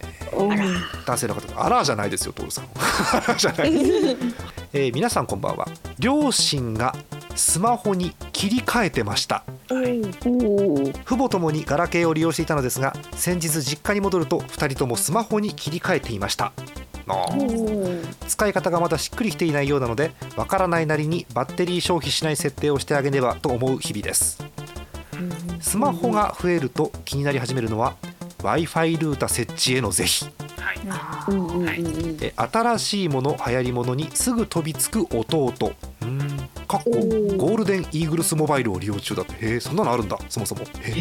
[1.07, 2.67] 男性の方あらじゃないですよトールさん。
[3.37, 3.73] じゃない、
[4.73, 5.67] えー皆さんこんばんは。
[5.99, 6.95] 両親が
[7.35, 9.45] スマホに切り替えてました。
[9.69, 16.53] 父母ともにガラケーを利用していたのですが先日実家に戻ると2人ともスマホに切り替えていました
[18.27, 24.45] 使い方がまだしっくりきていないようなのでわからないなりにバッテリー消費しない設定をしてあげねばと思う日々です。
[25.61, 27.97] スマホが増えると気になり始めるのは
[28.43, 30.27] w i f i ルータ設置への是非。
[30.59, 30.81] はい。
[32.21, 35.53] え新しいもの流行りものにすぐ飛びつく弟
[36.03, 36.42] うん
[36.73, 39.35] かっこゴールデンイーグルスモバイルを利用中だって。
[39.35, 40.63] へえそんなのあるんだそもそも。
[40.63, 40.93] へえ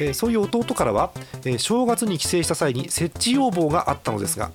[0.00, 1.12] えーそういう弟からは、
[1.44, 4.50] えー正月に帰省した際に設置要望があったのですが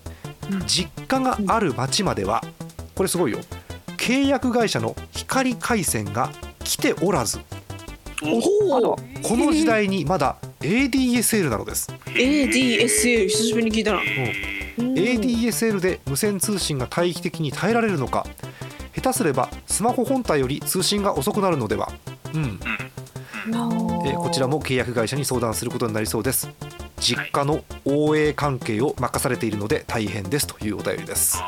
[0.68, 2.44] 実家がある町までは
[2.94, 3.40] これすごいよ。
[3.98, 6.30] 契約会社の光回線が
[6.66, 7.40] 来ておらず
[8.24, 8.42] お
[9.22, 11.90] この時代にまだ ADSL なのです。
[12.08, 14.02] ADSL 久しぶりに聞いたな。
[14.78, 18.26] ADSL で無線通信が帯域的に耐えられるのか
[19.02, 21.92] 下手すればスマホ本体より通信が遅くなるのでは、
[22.34, 22.60] うん。
[24.06, 26.48] えーこちらも契約会社に相談することになりそうです。
[26.98, 30.46] 実家の OA 関係を任されているので大変です。
[30.46, 31.40] というお便りです。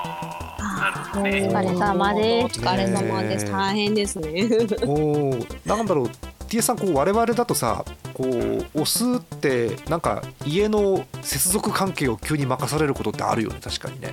[1.15, 2.59] お疲れ様です。
[2.59, 3.51] お疲れ様です。
[3.51, 4.29] 大変ですね。
[4.85, 6.09] おーなんだろう。
[6.49, 14.11] TS さんこう我々だとさこう押すってなんか家の接続関係を急に任されることってあるよね確かにね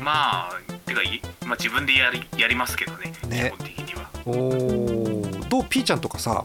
[0.00, 0.52] まあ
[0.86, 3.52] てかい、まあ、自分でやりやりますけどねね。
[3.54, 4.10] 基本的には。
[4.24, 5.48] おー。
[5.48, 6.44] どうピーちゃんとかさ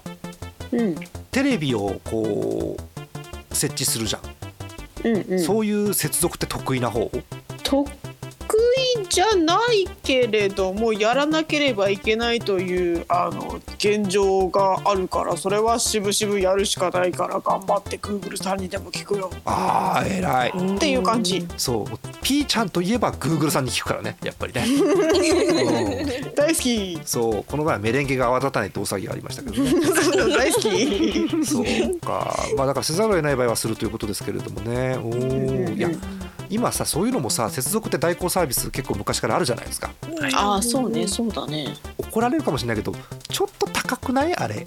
[0.71, 0.95] うん。
[1.31, 4.21] テレビをこう設置するじゃん、
[5.07, 5.39] うんうん。
[5.39, 7.09] そういう接続って得意な方？
[7.63, 7.89] 得
[9.01, 19.29] 意じゃないけれどもやらなければいけないというあの現状があるからそれは渋々やるしかないから頑張って Google さんにでも聞くよ。
[19.45, 20.75] あー偉い。
[20.75, 21.45] っていう感じ。
[21.57, 21.85] そう
[22.21, 26.35] ピーちゃんといえば Google さんに聞くからねやっぱりね、うん。
[26.35, 26.99] 大好き。
[27.05, 29.71] そうこの前はメレンゲが泡立たないって大騒ぎがありましたけどね。
[30.35, 31.45] 大好き。
[31.45, 32.35] そうか。
[32.57, 34.97] まあだからせざるを得ない場合はするということですけれどもね。
[34.97, 35.89] おーいや
[36.49, 39.91] 今さそういうのもさ接続って代行サービス結構昔からあるじゃないですか。
[40.35, 41.75] ああそうねそうだね。
[41.97, 42.93] 怒られるかもしれないけど
[43.29, 44.35] ちょっと高くない？
[44.35, 44.65] あれ。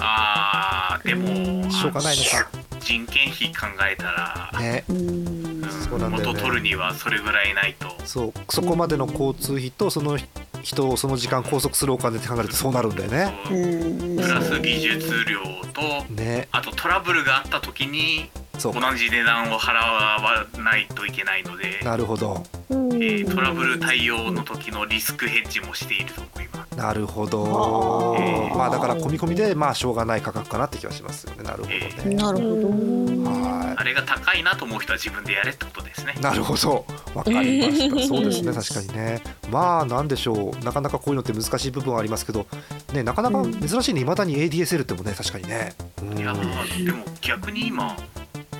[0.00, 4.84] あーでもしょうがないのか人件費考えたら、ね。
[4.88, 5.62] うん。
[5.88, 6.32] そうなんだよね。
[6.32, 7.88] 元取るにはそれぐらいないと。
[8.04, 8.32] そう。
[8.48, 10.16] そこまでの交通費とその
[10.62, 13.34] 人をその時間拘束するお金って考えるとそうなるんだよね。
[13.50, 14.14] う。
[14.14, 14.16] ん。
[14.16, 15.40] プラス技術料
[15.72, 16.46] とね。
[16.52, 18.30] あとトラブルがあった時に
[18.62, 22.42] 同じ値段を払わないといけないので、なるほど。
[22.70, 26.76] えートラブル対応の時のリスクヘッジもしていると思います。
[26.76, 28.16] なるほど。
[28.18, 28.56] えー。
[28.56, 31.42] まあだから込み込みでまあしょうがない価格かなって気はしますよね。
[31.42, 32.14] なるほどね。
[32.14, 33.30] なるほど。
[33.30, 36.14] はあれが高いなと思う人は自分でやれってことですね。
[36.16, 36.20] い。
[36.20, 36.86] なるほど。
[37.14, 38.08] わかりました。
[38.08, 39.22] そうですね確かにね。
[39.50, 40.64] まあなんでしょう。
[40.64, 42.46] なかなかこういうのって難しい部分はありますけど
[42.92, 44.00] ねなかなか珍しいね。
[44.00, 45.74] 未だに ADSL ってもね確かにね。
[46.02, 46.18] うん。
[46.18, 46.44] いやまあ
[46.84, 47.96] でも逆に今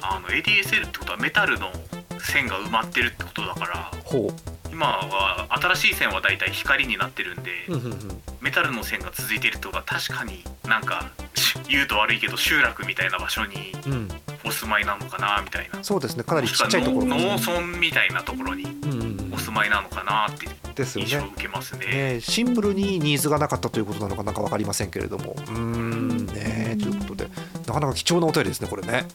[0.03, 1.73] あの ADSL ってことはメタルの
[2.21, 4.31] 線が埋まってるってことだからほ
[4.77, 7.99] 今は新しい線はだいたい光になってるんで、ううんうんうん。
[8.43, 14.09] メタルの線が続いてるとは確かになんかし言うと悪いけど集落みたいな場所にうん。
[14.45, 15.83] お住まいなのかなみたいな。
[15.83, 16.25] そうですね。
[16.25, 17.07] かなりちっちゃいところ。
[17.07, 19.35] 農農村みたいなところにうんうんうん。
[19.35, 20.47] お住まいなのかなって
[20.85, 21.87] 印象をね受けますね。
[21.87, 25.35] ね、シンプルにニーズがなかったということなのかなんか分かりませんけれども。
[25.37, 26.27] うーん。
[26.27, 27.29] ねということで。
[27.67, 29.07] なかなか貴重なお便りですねこれね。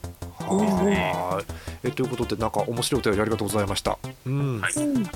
[0.58, 1.46] はーい。
[1.84, 3.98] えということでなんか面白いお便りありがとうございました。
[4.26, 4.74] うん、はい。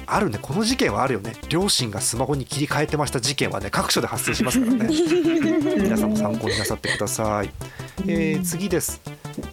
[0.08, 0.40] あるね。
[0.42, 1.34] この事件はあるよね。
[1.50, 4.90] 両親がスマホに切り替えてました事件はね各所で発生しますからね。
[5.78, 7.50] 皆さんも参考になさってください。
[8.08, 9.02] えー次です。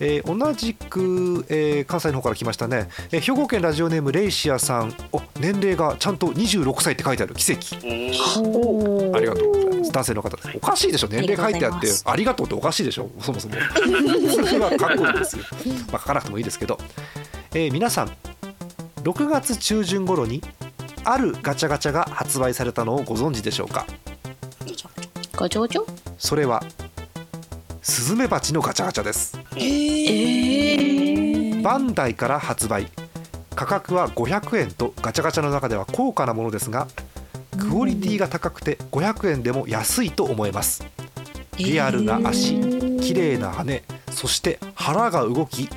[0.00, 4.94] えー同じく、えー関西の方から来ましたね、えー兵庫県ラジオネームレイシアさん。
[5.12, 7.34] お年齢がちゃんと26歳って書いてある。
[7.34, 7.76] 奇跡。
[7.76, 10.50] ありがとうございます男性の方です。
[10.54, 11.08] おかしいでしょ。
[11.08, 13.10] 年齢書いてあってありがとうっておかしいでしょ。
[13.20, 13.54] そもそも。
[13.54, 15.44] それはかっこいいですよ、
[15.92, 16.78] まあ、書かなくてもいいですけど、
[17.54, 18.10] えー皆さん
[19.02, 20.42] 6月中旬頃に
[21.04, 23.86] あるガチャガチャが発売されたのをご存知でしょうか？
[25.34, 25.84] ガチョガチョ。
[26.18, 26.62] それは
[27.82, 29.36] スズメバチのガチャガチャです。
[31.62, 32.88] バンダイから発売。
[33.54, 36.88] 価格は500円とガチャガチャの中では高価なものですが
[37.58, 40.84] クオリティが高くて500円でも安いと思えます。
[41.58, 42.58] リアルな足
[43.00, 45.68] 綺麗な羽そして腹が動き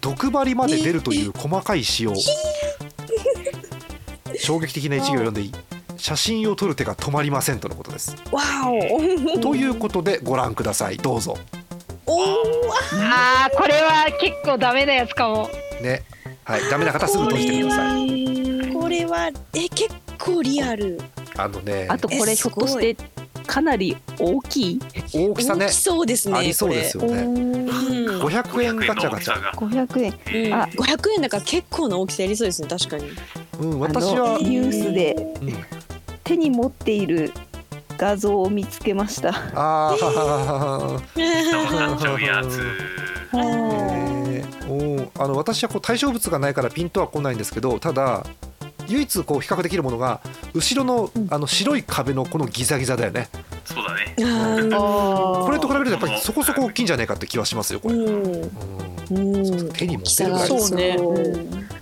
[0.00, 2.14] 毒針まで出るという細かい仕様。
[4.36, 5.52] 衝撃的な一行を読んでいい？
[5.96, 8.14] 写真を撮る手が止まりませんとのことです。
[8.30, 9.38] わお。
[9.40, 10.98] ということでご覧ください。
[10.98, 11.38] どうぞ。
[12.06, 15.48] あーこれは結構ダメなやつかも。
[15.80, 16.02] ね。
[16.44, 16.68] はい。
[16.70, 18.72] ダメな方すぐ閉じてください。
[18.74, 21.00] これはえ結構リアル。
[21.36, 22.96] あのねあとこれえひょっとして
[23.46, 24.80] かなり大きい？
[25.12, 26.38] 大きさね大きそうですね。
[26.38, 27.08] ありそうですよね。
[27.08, 27.22] これ。
[27.22, 28.22] うん。
[28.22, 29.40] 500円ガチャガチャ。
[29.42, 30.46] が、500円。
[30.46, 33.04] うんあ500円だから結構な大きさやりそうですね確かに。
[33.60, 35.54] うん私はニュースでうん。
[36.24, 37.32] 手に持っている
[37.98, 39.30] 画像を見つけました。
[39.54, 41.00] あー。
[41.14, 42.60] 人が買っちゃうやつ。
[43.34, 44.68] えー。
[44.68, 45.22] おー。
[45.22, 48.24] あの私はこう対象物がないからピンとは来ないんですけどただ
[48.88, 50.20] 唯一こう比較できるものが
[50.52, 53.28] 後ろのあの白い壁のこのギザギザだよね。
[53.64, 54.14] そうだね。
[54.16, 57.94] これと比べるとやっぱりそこそこ大きいんじゃないかって気はしますよこれ、
[59.72, 60.96] 手に持てるぐらいですね。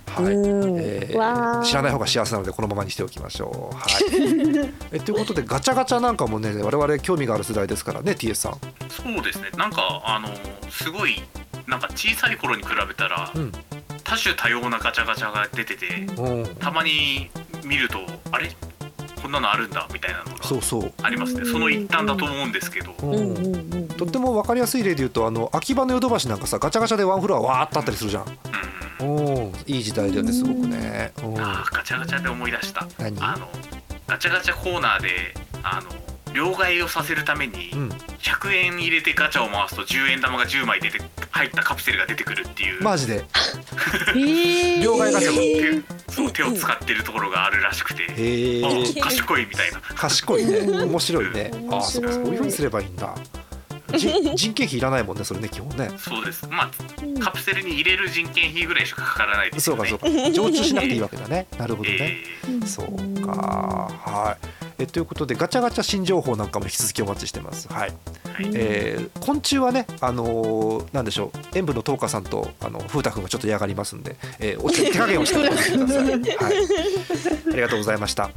[0.07, 0.33] はい。
[0.35, 0.79] うん。
[0.79, 3.75] えー知らない方が幸せなのでこのままにしておきましょう。
[3.75, 8.57] はい、 えということでガチャガチャなんかもね我々興味がある世代ですからね TS さん。
[8.89, 9.49] そうですね。
[9.57, 10.29] なんかあの
[10.69, 11.21] すごい
[11.67, 13.51] なんか小さい頃に比べたら、うん。
[14.03, 17.31] 多種多様なガチャガチャが出ててうん、たまに
[17.63, 17.99] 見ると
[18.31, 18.51] あれ？
[19.21, 20.93] こんなのあるんだみたいなのがそうそう。
[21.01, 21.45] ありますね。
[21.45, 23.13] その一端だと思うんですけど、うん。
[23.13, 23.37] うん。
[23.37, 28.25] うんうんとっても分かりやすい例で言うとあの秋葉のヨドバシなんかさガチャガチャでワンフロアわーっとあったりするじゃん。
[28.99, 29.15] うん。
[29.15, 29.53] うん。
[29.65, 31.13] いい時代だよねすごくね。
[31.23, 31.39] うん。
[31.39, 32.85] あーガチャガチャで思い出した。
[32.99, 33.17] 何？
[33.23, 33.47] あの
[34.05, 35.33] ガチャガチャコーナーで
[35.63, 35.89] あの
[36.33, 40.99] 両替をさせるためにうん、100円入れてガチャを回すと10円玉が10枚出て
[41.31, 43.25] 入ったカプセルが出てくるっていう、マジで。
[44.15, 45.83] え両替ガチャも。
[46.07, 48.07] 手そう手を使ってるところがあるらしくて、
[49.01, 49.81] 賢いみたいな。
[49.95, 50.59] 賢いね。
[50.85, 51.51] 面白いね。
[51.71, 53.15] ああそうかそういうふうにすればいいんだ。
[53.97, 55.89] じ 人件費いらないもんねそれね基本ね。
[55.97, 56.47] そうです。
[56.49, 56.71] まあ
[57.19, 59.89] カプセルに入れる人件費ぐらいしかかからないですよね。
[59.89, 60.31] そうかそうか。
[60.31, 61.47] 常駐しなくていいわけだね。
[61.57, 61.97] なるほどね。
[61.99, 63.31] えーそうか。
[64.05, 64.47] はい。
[64.79, 67.67] えということでガチャガチャ新情報なんかも引き続きお待ちしてます。
[67.71, 68.51] はい、はい。
[68.53, 71.57] えー昆虫はねあのーなんでしょう。
[71.57, 76.21] 演舞の東花さんとあの風太くんがちょっと嫌がりますんで、えー、お手手加減をしておいてください、 はい、
[77.51, 78.31] ありがとうございました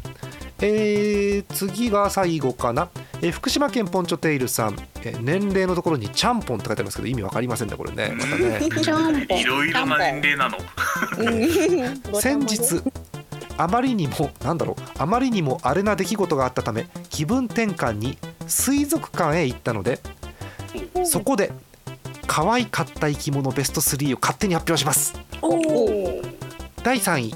[0.60, 2.88] えー次が最後かな、
[3.20, 8.14] えー福島県ポンチョテイルさん、えー年齢のところにちゃんぽんって書いてありますけど意味わかりませんねこれね。
[8.16, 9.40] またね。
[9.40, 10.58] いろいろな年齢なの。
[11.18, 12.20] うん。
[12.20, 12.82] 先日
[13.58, 19.98] あまりにもなんだろうあまりにもあれな出来事があったため気分転換に水族館へ行ったので
[21.04, 21.52] そこで
[22.26, 25.18] 可愛かった生き物ベスト3を勝手に発表します。
[26.82, 27.34] 第3位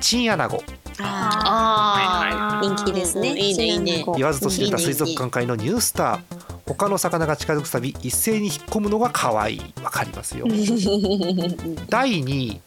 [0.00, 0.62] チンアナゴ
[1.00, 2.74] ああー。
[2.74, 3.36] 人気ですね。
[3.36, 4.04] いいねいいね。
[4.16, 6.46] 言わずと知れた水族館界のニュースター。
[6.66, 9.74] 他の魚が近づくたび一斉に引っ込むのが可愛い。
[9.82, 10.46] わかりますよ。
[11.88, 12.60] 第2位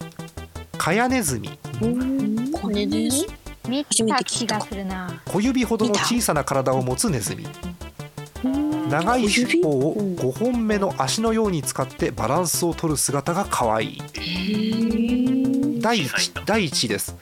[0.78, 1.60] カヤネズミ。
[2.54, 3.26] これです。
[3.68, 5.22] 見た気がするな。
[5.26, 7.46] 小指ほどの小さな体を持つネズミ。
[8.90, 14.02] 長い尻尾を5本目の足のように使ってバランスを取る姿が可愛い。
[15.80, 16.42] 第小さいんだ。
[16.42, 17.16] 1, 第1位です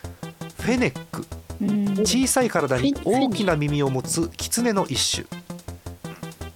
[0.68, 1.26] フェネック。
[1.62, 2.06] うん。
[2.06, 5.26] 小さい体に大きな耳を持つキツネの一種。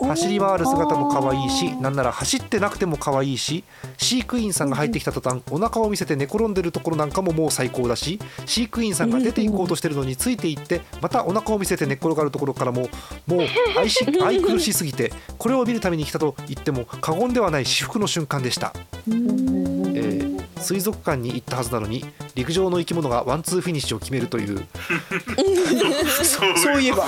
[0.06, 3.64] 走り回る姿も可愛いしなんなら走ってなくても可愛いし
[3.98, 12.90] 飼育員さんが入ってきた途端お腹を見せて寝転んでるところなんかももう最高だし飼育員さんが出て行こうとしてるのについていってまたお腹を見せて寝っ転がるところからも
[13.28, 13.40] もう
[13.78, 18.74] 愛し 愛くるしすぎてこれを見るために来たと言っても過言ではない至福の瞬間でした。
[19.08, 22.06] えー水族館に行ったはずなのに
[22.36, 24.66] 陸上の生き物がワンツーフィニッシュを決めるという。
[26.56, 27.06] そういえば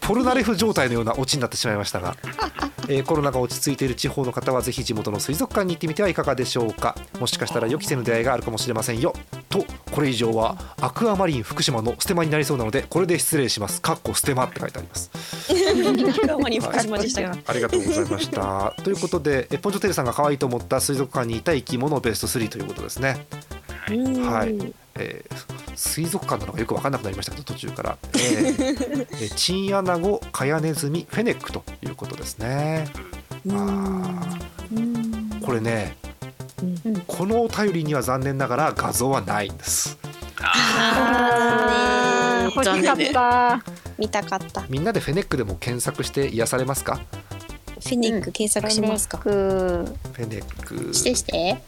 [0.00, 2.16] ポルナレフ状態のようなオチになってしまいましたが、
[2.88, 6.96] えーコロナが落ち着いている地方の方はぜひ地元の水族館に行ってみてはいかがでしょうか。
[7.18, 9.14] もしかしたら予期せぬ出会いがあるかもしれませんよ。
[9.48, 13.80] とこれ以上はアクアマリン福島のステマになりそうなのでこれで失礼します。
[13.80, 15.10] かっこステマって書いてあります。
[16.30, 17.38] あまり福島でしたが。
[17.46, 18.74] ありがとうございました。
[18.82, 23.26] ということでえポンチョテルさんが可愛いと思った水族館にいた生き物ベスト3ということですね。
[23.88, 32.86] はい、えー水族館なのかよく分かんなくなりましたけど途中から、 えーえーチンアナゴカヤネズミフェネックということですね。
[33.50, 35.44] あー。
[35.44, 35.96] これね、
[37.08, 39.98] このお便りには残念ながら画像はないんです。
[40.40, 42.54] あー。
[42.54, 43.60] 欲しかった。
[43.98, 44.60] 見たかった。
[44.60, 47.00] フみんなでフェネックでも検索して癒されますか？
[47.90, 49.18] ェネック検索しますか。
[49.18, 50.94] くフェネック。
[50.94, 51.62] してして。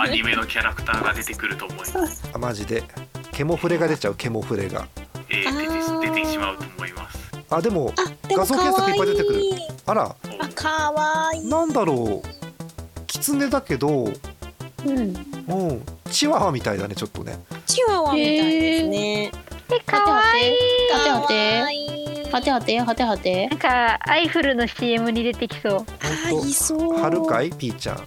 [0.00, 2.82] アニメのキャラクターが出てくると思います、あマジで。
[3.32, 4.86] ケモフレが出ちゃうケモフレが。
[5.28, 7.18] えー、出て出てしまうと思います。
[7.50, 9.42] あでもあでも画像検索いっぱい出てくる。
[9.86, 10.16] あら。
[10.38, 11.42] あかわい。
[11.42, 13.04] いなんだろう。
[13.06, 14.12] キツネだけど。
[14.84, 14.98] うん。
[15.48, 15.82] うん。
[16.10, 17.38] チワワみたいだねちょっとね。
[17.66, 19.32] チワワみたいですね。
[19.72, 20.52] えかわい。
[20.52, 20.56] い。
[20.92, 22.03] かわていい
[22.34, 23.46] はてはてはてはて。
[23.46, 25.86] なんかアイフルの CM に出てきそう。
[26.26, 26.78] あいそう。
[26.96, 27.52] と春かい？
[27.52, 27.96] ピーちゃん。
[27.96, 28.02] は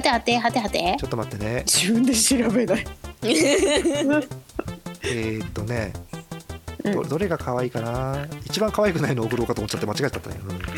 [0.00, 0.96] てはてはてはて。
[1.00, 1.64] ちょっと待ってね。
[1.66, 2.86] 自分で調べない。
[5.02, 5.92] えー、っとね。
[6.84, 6.92] うん。
[6.92, 8.28] どどれが可愛いかな？
[8.44, 10.58] 一番可愛くないのを送ろうかと思っちゃって間違えちゃったね、うん。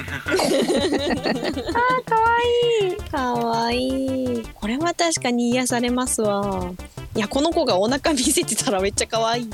[3.13, 4.39] かわい。
[4.39, 4.43] い。
[4.55, 6.73] これは確かに癒されますわ。
[7.15, 9.51] いやこの子がお腹見せてたらめっちゃ可愛い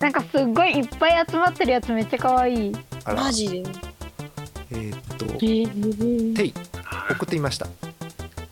[0.00, 2.76] なんかすっごいいっぱい集まってるやつめっちゃ可愛い。
[3.04, 3.22] あら。
[3.22, 3.62] マジで？
[4.70, 5.38] えー、っとえ
[6.34, 7.66] テイはい送ってみました。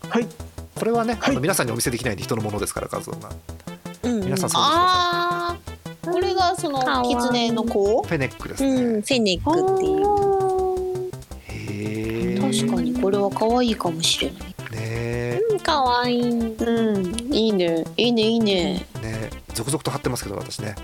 [0.08, 0.26] はい。
[0.74, 1.34] これはね、あはい。
[1.34, 3.30] の皆さんにお見せできないんで人のものですから画像が
[4.04, 4.24] うん。
[4.24, 5.56] 皆さんそうあ
[6.04, 8.02] あこれがそのかわいい狐の子？
[8.02, 10.02] フェネックですね、うん、フェネックっていう。
[11.46, 14.40] へえ確かにこれは可愛いかもしれない。
[14.72, 16.18] ねうん、かわい。
[16.18, 16.30] い。
[16.30, 17.84] うんいいね。
[17.96, 18.86] いいねいいね。
[19.02, 19.30] えねえ。
[19.54, 20.74] 続々と貼ってますけど私ね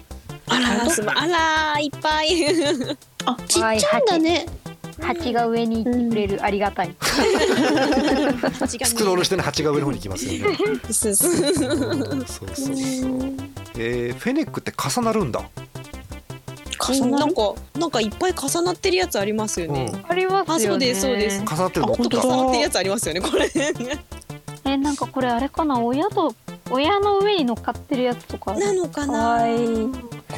[0.49, 2.28] あら、すば、あら、いっぱい。
[3.24, 4.46] あちっちゃいんだね。
[5.01, 6.94] 蜂が上に行ってくれる、ありがたい。
[7.01, 7.07] ス
[8.96, 10.59] クロールしてね蜂が上の方に行きますよね。
[10.90, 11.55] そうそうそう。
[11.55, 12.44] そ
[13.78, 15.49] えー、フェネックって重なるんだ。
[16.80, 17.26] 重なる？
[17.26, 19.92] なんか、なんかいっぱい重なってるやつありますよね。
[20.09, 20.55] ありますよね。
[20.55, 21.40] あ、そうです、そうです。
[21.42, 21.96] 重なってるの？
[21.96, 23.49] と重なってるやつありますよね、これ。
[24.64, 25.80] えなんかこれあれかな？
[25.80, 26.34] 親と
[26.70, 28.55] 親の上に乗っかってるやつとか。
[28.55, 29.12] なのかな？
[29.12, 29.88] かわいい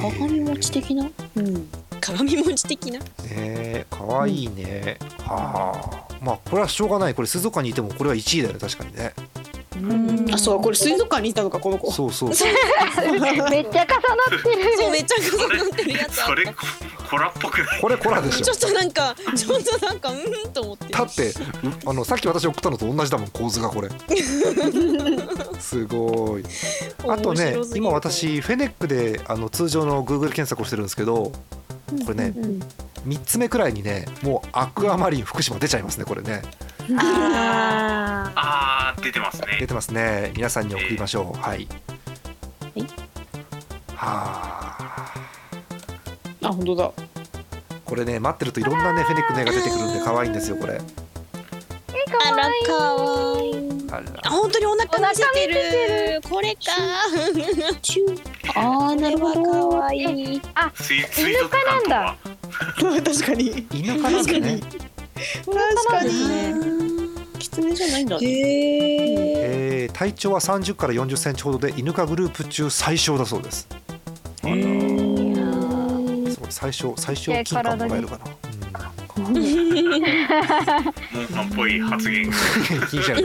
[0.00, 1.10] 鏡餅的な？
[1.36, 1.68] うん。
[2.00, 2.98] 鏡餅的な？
[2.98, 6.14] ねえかわいいね、はあ。
[6.24, 7.14] まあこれはしょうがない。
[7.14, 9.12] これ水族館にいてもこれは1位だよね確かにね
[10.32, 11.90] あそうこれ水族館にいたのかこの子。
[11.90, 12.48] そうそうそう。
[13.12, 13.66] めっちゃ重なっ
[14.42, 14.76] てる。
[14.78, 16.54] そう、めっちゃ重なってるやつそれ
[17.10, 17.80] コラっぽくない？
[17.80, 18.44] これコラでしょ。
[18.44, 20.86] ちょっとなんか、ちょっとなんか、うんと思って。
[20.88, 21.34] だってう
[21.86, 23.88] あのさっき私送ったのと同じだもん構図がこれ。
[25.58, 26.44] すごい。
[27.08, 31.32] あとね今私フェネックであの通常の Google 検索をしてるんですけどこ
[32.08, 32.60] れねうん
[33.06, 36.42] 3つ目くらいにねもうアクアマリン福島出ちゃいますねこれね
[36.98, 39.02] ああー。
[39.02, 39.46] 出てますね。
[39.60, 40.32] 出てますね。
[40.36, 41.38] 皆さんに送りましょう。
[41.40, 41.62] はい。
[41.62, 42.82] い。
[43.94, 45.06] はあ
[46.42, 46.92] あ本当だ。
[47.84, 50.74] これね待ってるといろんなねフェネックの絵が出てくるんで可愛いんですよこれ。
[50.74, 50.82] ー
[52.22, 53.50] あら、かわい。
[53.50, 53.54] い。
[54.22, 56.20] あ本当にお腹見せてる。
[56.28, 56.60] これか。
[58.54, 59.98] あーなるほかどわい。
[59.98, 60.42] い。
[60.74, 62.16] 水水族館とは。
[63.04, 63.66] 確かに。
[63.72, 64.60] 犬かなんだね
[65.44, 66.10] 確かに。
[67.38, 68.18] 狐じゃないんだ。
[68.18, 69.84] ねへえ。
[69.84, 69.92] えー。
[69.92, 73.68] 体長は30から40センチほどでイヌ科グループ中最小だそうです。
[74.42, 78.24] そう最小最小金貨もらえるかな、
[79.16, 79.34] モン
[81.26, 82.32] ハンっぽい発言うん、
[82.88, 83.24] 金じゃない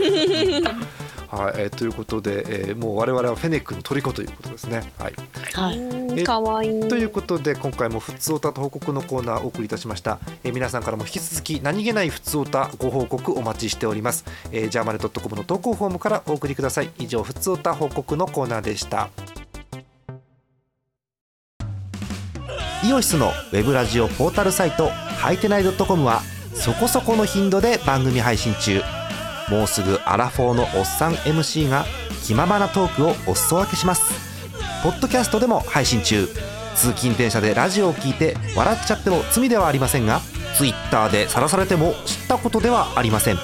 [1.28, 4.82] はい、えーということで、えーもう我々はフェネックの虜ということですね。
[4.98, 5.14] はい、
[5.54, 6.05] はい。
[6.24, 6.88] かわいい。
[6.88, 16.90] ということで今回もふつおたと報告のコーナーをお送りいたしました、えー皆さんからも引き続き何気ないふつおたご報告お待ちしております、えー、ジャーマネドットコムの投稿フォームからお送りください。
[16.98, 19.10] 以上ふつおた報告のコーナーでした。
[22.84, 26.20] イオシスのウェブラジオポータルサイトはいてない .com は
[26.54, 28.80] そこそこの頻度で番組配信中。
[29.50, 31.84] もうすぐアラフォーのおっさん MC が
[32.24, 34.35] 気ままなトークをお裾分けします
[34.86, 36.28] ポッドキャストでも配信中。
[36.76, 40.20] 通勤電車でラジオを聞いて笑っちゃっても罪ではありませんが
[40.56, 43.36] Twitter で晒されても知ったことではありません。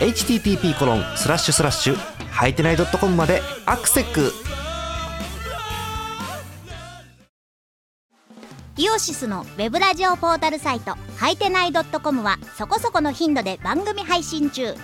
[0.00, 1.96] http コロンスラッシュスラッシュ
[2.30, 4.32] はいてない .com までアクセック
[8.78, 14.74] イオシスのウェブラジオポータルサイトはいてない .com はそこそこの頻度で番組配信中。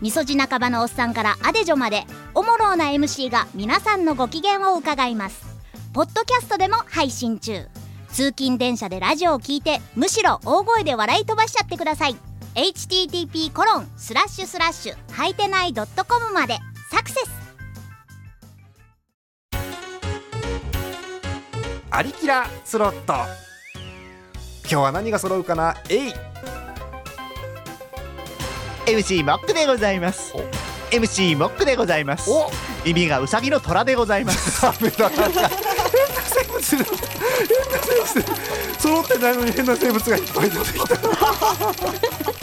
[0.00, 2.02] みそじ半ばのおっさんからアデジョまで
[2.34, 5.51] おもろうな MC が皆さんのご機嫌を伺います。
[5.92, 7.66] ポッドキャストでも配信中。
[8.12, 12.16] 通勤電車でラジオを聞いてむしろ大声で笑い飛ばしちゃってください。
[12.54, 15.86] http コロンスラッシュスラッシュはいてない .com
[16.32, 16.56] まで
[16.90, 17.30] サクセス。
[21.90, 23.12] アリキラスロット。
[24.62, 25.76] 今日は何が揃うかな？
[25.90, 26.14] えい
[28.86, 30.32] MC モックでございます。
[30.90, 32.30] MC モックでございます。
[32.30, 32.50] お。
[32.84, 34.66] 耳がウサギの虎でございます
[36.72, 36.84] してる。
[37.48, 42.41] 変な生物揃ってないのに変な生物がいっぱい出てきた。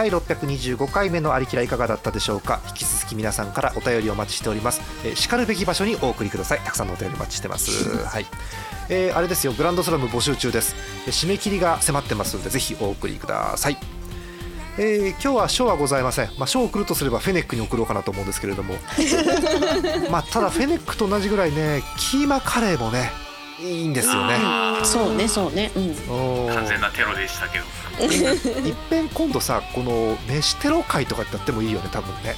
[0.00, 2.62] 第625回目のありきらいかがだったでしょうか？
[2.68, 6.60] 引き続き皆さんからお便りをお待ちしております、えー、しかるべき場所にお送りください。
[6.60, 7.70] たくさんのお便りお待ちしてます。
[8.08, 8.24] はい。
[8.88, 9.52] えー、あれですよ。
[9.52, 10.74] グランドスラム募集中です。
[11.06, 13.76] えー締め切りが迫ってますのでぜひお送りください。
[14.78, 18.76] えー今日は賞はございません、まあ、賞を送るとすればフェネックに送ろうかなと思うんですけれども。
[20.10, 23.12] まあただフェネックと同じぐらいねキーマカレーもね
[23.62, 24.36] いいんですよね。
[24.84, 25.70] そうねそうね。
[25.76, 26.54] うん。
[26.54, 27.64] 完全なテロでしたけど。
[28.00, 32.34] いっぺん今度さこの飯テロ会とかってやってもいいよね多分ね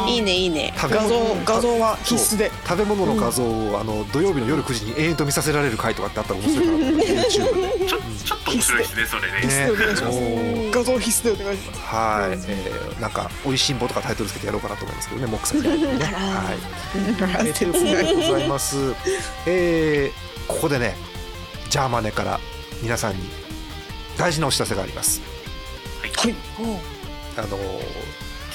[0.08, 0.74] いいねいいね。
[0.78, 9.48] 画像物画像は必須で食べ物の画像を、あの土曜日の夜9時に永遠と見させられる回とかってあったら面白いかな YouTube ちょちょっと面白いですねそれね。
[9.48, 11.80] ねお願いしますおー画像必須でお願いします。
[11.80, 16.06] はい、えー、なんか美味しんぼとかタイトルつけてやろうかなと思いますけどね、モックさんにね。
[16.06, 16.58] はい。
[17.48, 18.78] えーということでございます。
[19.46, 20.96] えー、ここでね、
[21.70, 22.40] ジャーマネから
[22.82, 23.30] 皆さんに
[24.18, 25.22] 大事なお知らせがあります。
[26.02, 26.97] はい
[27.38, 27.82] あのー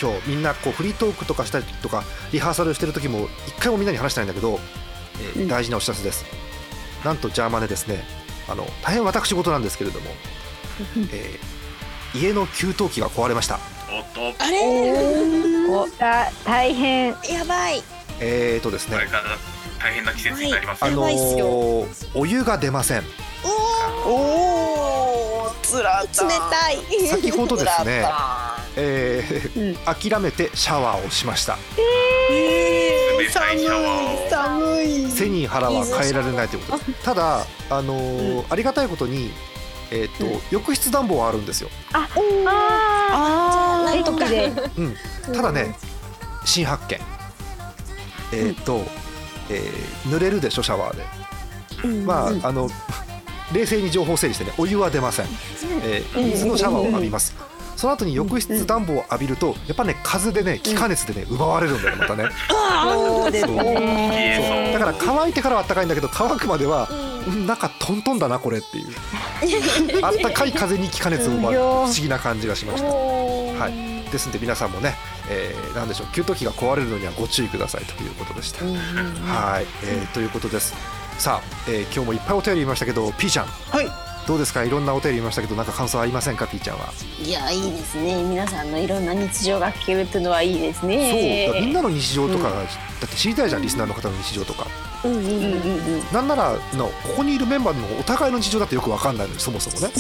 [0.01, 2.03] 今日みんなこうフリートークとかしたりとか
[2.33, 4.59] リハーサルしてる時も一回もみんなに話したいんだけど、
[5.37, 6.24] えー大事なお知らせです。
[7.05, 8.05] なんとジャーマネですね、
[8.49, 10.07] あの大変私事なんですけれども、
[11.12, 13.59] えー家の給湯器が壊れました。
[13.91, 14.35] おっと。
[14.43, 15.68] あれ？
[15.68, 17.09] おだ大変。
[17.30, 17.83] やばい。
[18.20, 18.99] えーとですね。
[19.78, 23.03] 大変な季節になりますあよ、のーお湯が出ません。
[24.05, 27.07] おおつらた冷たい。
[27.09, 28.05] 先ほどですね
[28.76, 31.56] えー諦めてシャワーをしました。
[32.30, 34.30] 冷たいシャワーを。
[34.30, 36.84] 寒い背に腹は変えられないということ。
[36.84, 37.04] です。
[37.04, 39.32] ただあのーありがたいことに。
[39.94, 42.08] えーと浴室暖房はあるんですよ、あ
[43.12, 44.50] あなんとかで。
[44.78, 44.96] うん、
[45.34, 45.76] ただね
[46.46, 46.98] 新発見。
[48.32, 48.86] えっ、と、
[49.50, 51.04] えー濡れるでしょシャワーで。
[52.06, 52.70] まあ、あの
[53.52, 55.26] 冷静に情報整理してねお湯は出ません、
[55.82, 57.34] えー水のシャワーを浴びます、
[57.83, 62.28] その後に浴室暖房を浴びるとやっぱね風でね気化熱でね奪われるんだよまたね。
[62.85, 66.89] そうですそうねだから乾いてからは暖かいんだけど乾くまでは、
[67.26, 68.87] うん、なんかトントンだなこれっていう
[70.01, 74.95] あったかい風に気化熱を奪う不思議な感じがしました、はい、ですんで皆さんもね、
[75.28, 80.72] えー、なんでしょう給湯器が壊れるのにはご注意くださいということでした、はい、えー、ということです
[81.18, 84.62] さあ、えー、今日もいっぱいお便り見ましたけど P ちゃんはいどうですか？
[84.64, 88.22] いろんなお便り見ましたけどなんか感想ありませんか？P ちゃんは、いやいいですね。
[88.22, 91.46] 皆さんのいろんな日常が聞けるっていうのはいいですね。
[91.50, 92.66] そうだみんなの日常とかが、だっ
[93.08, 94.66] て知りたいじゃんリスナーの方の日常とか。
[95.04, 99.92] うんうんうんうんなんならのここにいるメンバーのお互いの事情だってよくわかんないのにそもそもね。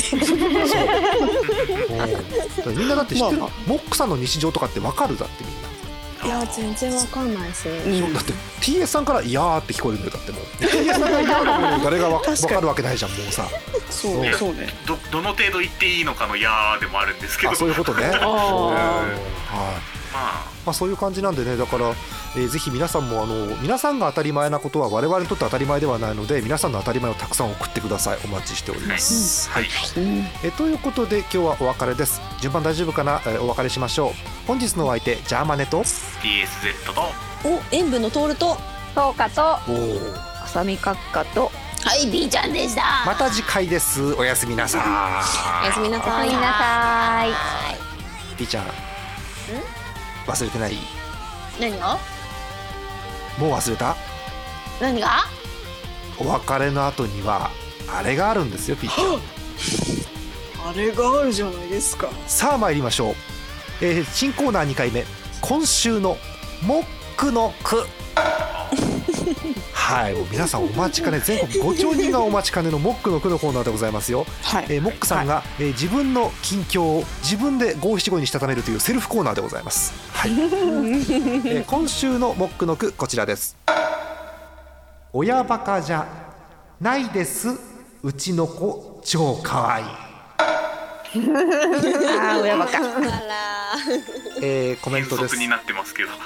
[2.62, 2.72] そう。
[2.72, 5.68] みんなだって知ってる、まあモックさんの日常とかってわかるだってみんな、
[6.24, 10.44] いや全然わかんないですそうだって TS さんから「いやー」って聞こえるんだよだってもう。
[10.64, 13.46] TS さんがいやーのもの誰がわかるわけないじゃんもうさ。
[13.90, 14.68] そういやそうね。
[14.86, 17.52] どどの程度言っていいのかの「やー」でもあるんですけど。
[17.52, 18.04] あそういうことね。
[18.04, 18.14] はい。
[20.12, 21.56] ままあ、そういう感じなんでね。
[21.56, 21.88] だから、
[22.36, 28.18] えーぜひ皆さんもあの皆さんが当たり前なことは我々にとって当たり前ではないので皆さんの当たり前をたくさん送ってください。
[28.24, 29.64] お待ちしております、はい。
[29.64, 32.20] えーということで今日はお別れです。
[32.40, 34.12] 順番大丈夫かな、えーお別れしましょう。
[34.46, 37.00] 本日のお相手ジャーマネと TSZ と
[37.48, 38.56] お塩分のトールと
[38.94, 39.60] そうかとあ
[40.46, 41.50] さみ閣下と
[41.84, 42.82] はい B ちゃんでした。
[43.04, 44.14] また次回です。
[44.14, 44.78] おやすみなさ
[45.62, 46.28] おやすみなさい。
[46.28, 47.30] おやすみなさい。
[47.30, 47.34] い。
[48.36, 49.81] ピーちゃん？
[50.26, 50.76] 忘れてない。
[51.60, 51.98] 何が？
[53.38, 53.96] もう忘れた？
[54.80, 55.24] 何が？
[56.18, 57.50] お別れの後には
[57.88, 60.70] あれがあるんですよピーちゃん。
[60.70, 62.08] あれがあるじゃないですか。
[62.26, 63.14] さあ参りましょう、
[63.80, 65.04] えー新コーナー2回目。
[65.40, 66.16] 今週の
[66.62, 66.86] モッ
[67.16, 67.86] クの句
[69.72, 74.66] はいもう皆さんお待ちかね全国5兆人がお待ちかねのモックの句のコーナーでございますよ、はい。
[74.68, 80.32] えーモックさんが、えー自分の近況を自分で五七五にしたためるというセルフコーナーでございます、はい。
[80.32, 83.56] えー今週のモックの句こちらです。
[85.12, 86.06] 親バカじゃ
[86.80, 87.48] ないです。
[88.02, 90.11] うちの子超かわいい
[92.20, 92.78] あー親バカ。
[94.40, 95.34] えーコメン変トです。
[95.34, 96.10] 則になってますけど。
[96.10, 96.16] ね。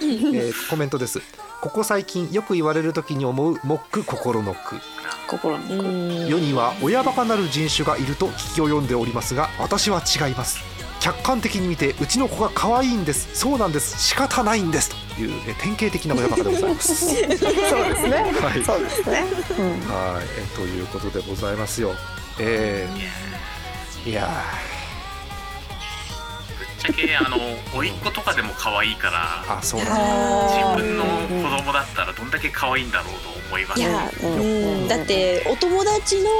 [0.00, 1.20] えーコメントです。
[1.60, 4.76] ここ最近よく言われる時に思うモック心の句
[5.26, 10.60] 心の世には親バカなる人種がいると聞きを読んでおりますが私は違います。
[11.00, 13.28] 客観的に見てうちの子が可愛いんです。
[13.32, 14.00] そうなんです。
[14.02, 14.90] 仕方ないんです。
[15.16, 16.94] という、えー典型的な親バカでございます。
[17.14, 18.32] そうですね。
[18.40, 18.64] はい。
[18.64, 19.12] そうですね。
[19.16, 19.24] はい、
[20.38, 21.94] えーということでございますよ。
[22.38, 23.38] えー
[24.08, 24.26] いや
[26.58, 27.36] ぶっちゃけあの
[27.78, 29.94] 甥っ子とかでも可愛いからーあそうだ。
[29.94, 30.00] ね
[30.48, 33.80] 自分の子供だったらどんだけ可愛いんだろうと思います。
[33.80, 34.26] いや、う
[34.86, 36.30] ん、だってお友達の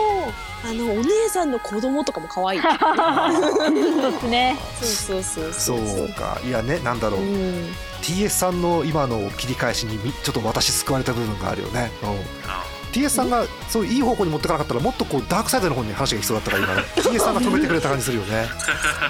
[0.65, 2.61] あのお姉さんの子供とかも可愛い。
[2.65, 4.57] そうですね。
[4.81, 6.09] そうそうそうそう。
[6.15, 6.41] か。
[6.43, 12.09] いやねなんだろう、うん、TS さんの今の切り返しにみちょっと私救われた部分があるよね、うん。
[12.51, 18.49] あ TS さんがそういい方向に持ってかなかったらもっとこうダークサイドの方に話がいきそうだったから今 ね TS さんが止めてくれた感じするよね。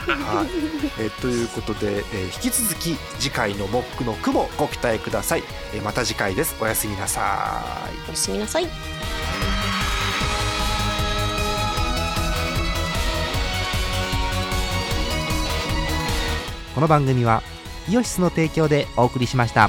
[0.08, 0.46] はい
[0.98, 7.50] えーということで、えー引き続き次回のモックの句もご期待ください、えーまた次回ですおやすみなさ
[7.90, 8.68] いおやすみなさい。
[16.74, 17.42] この番組は
[17.88, 19.68] イオシスの提供でお送りしました。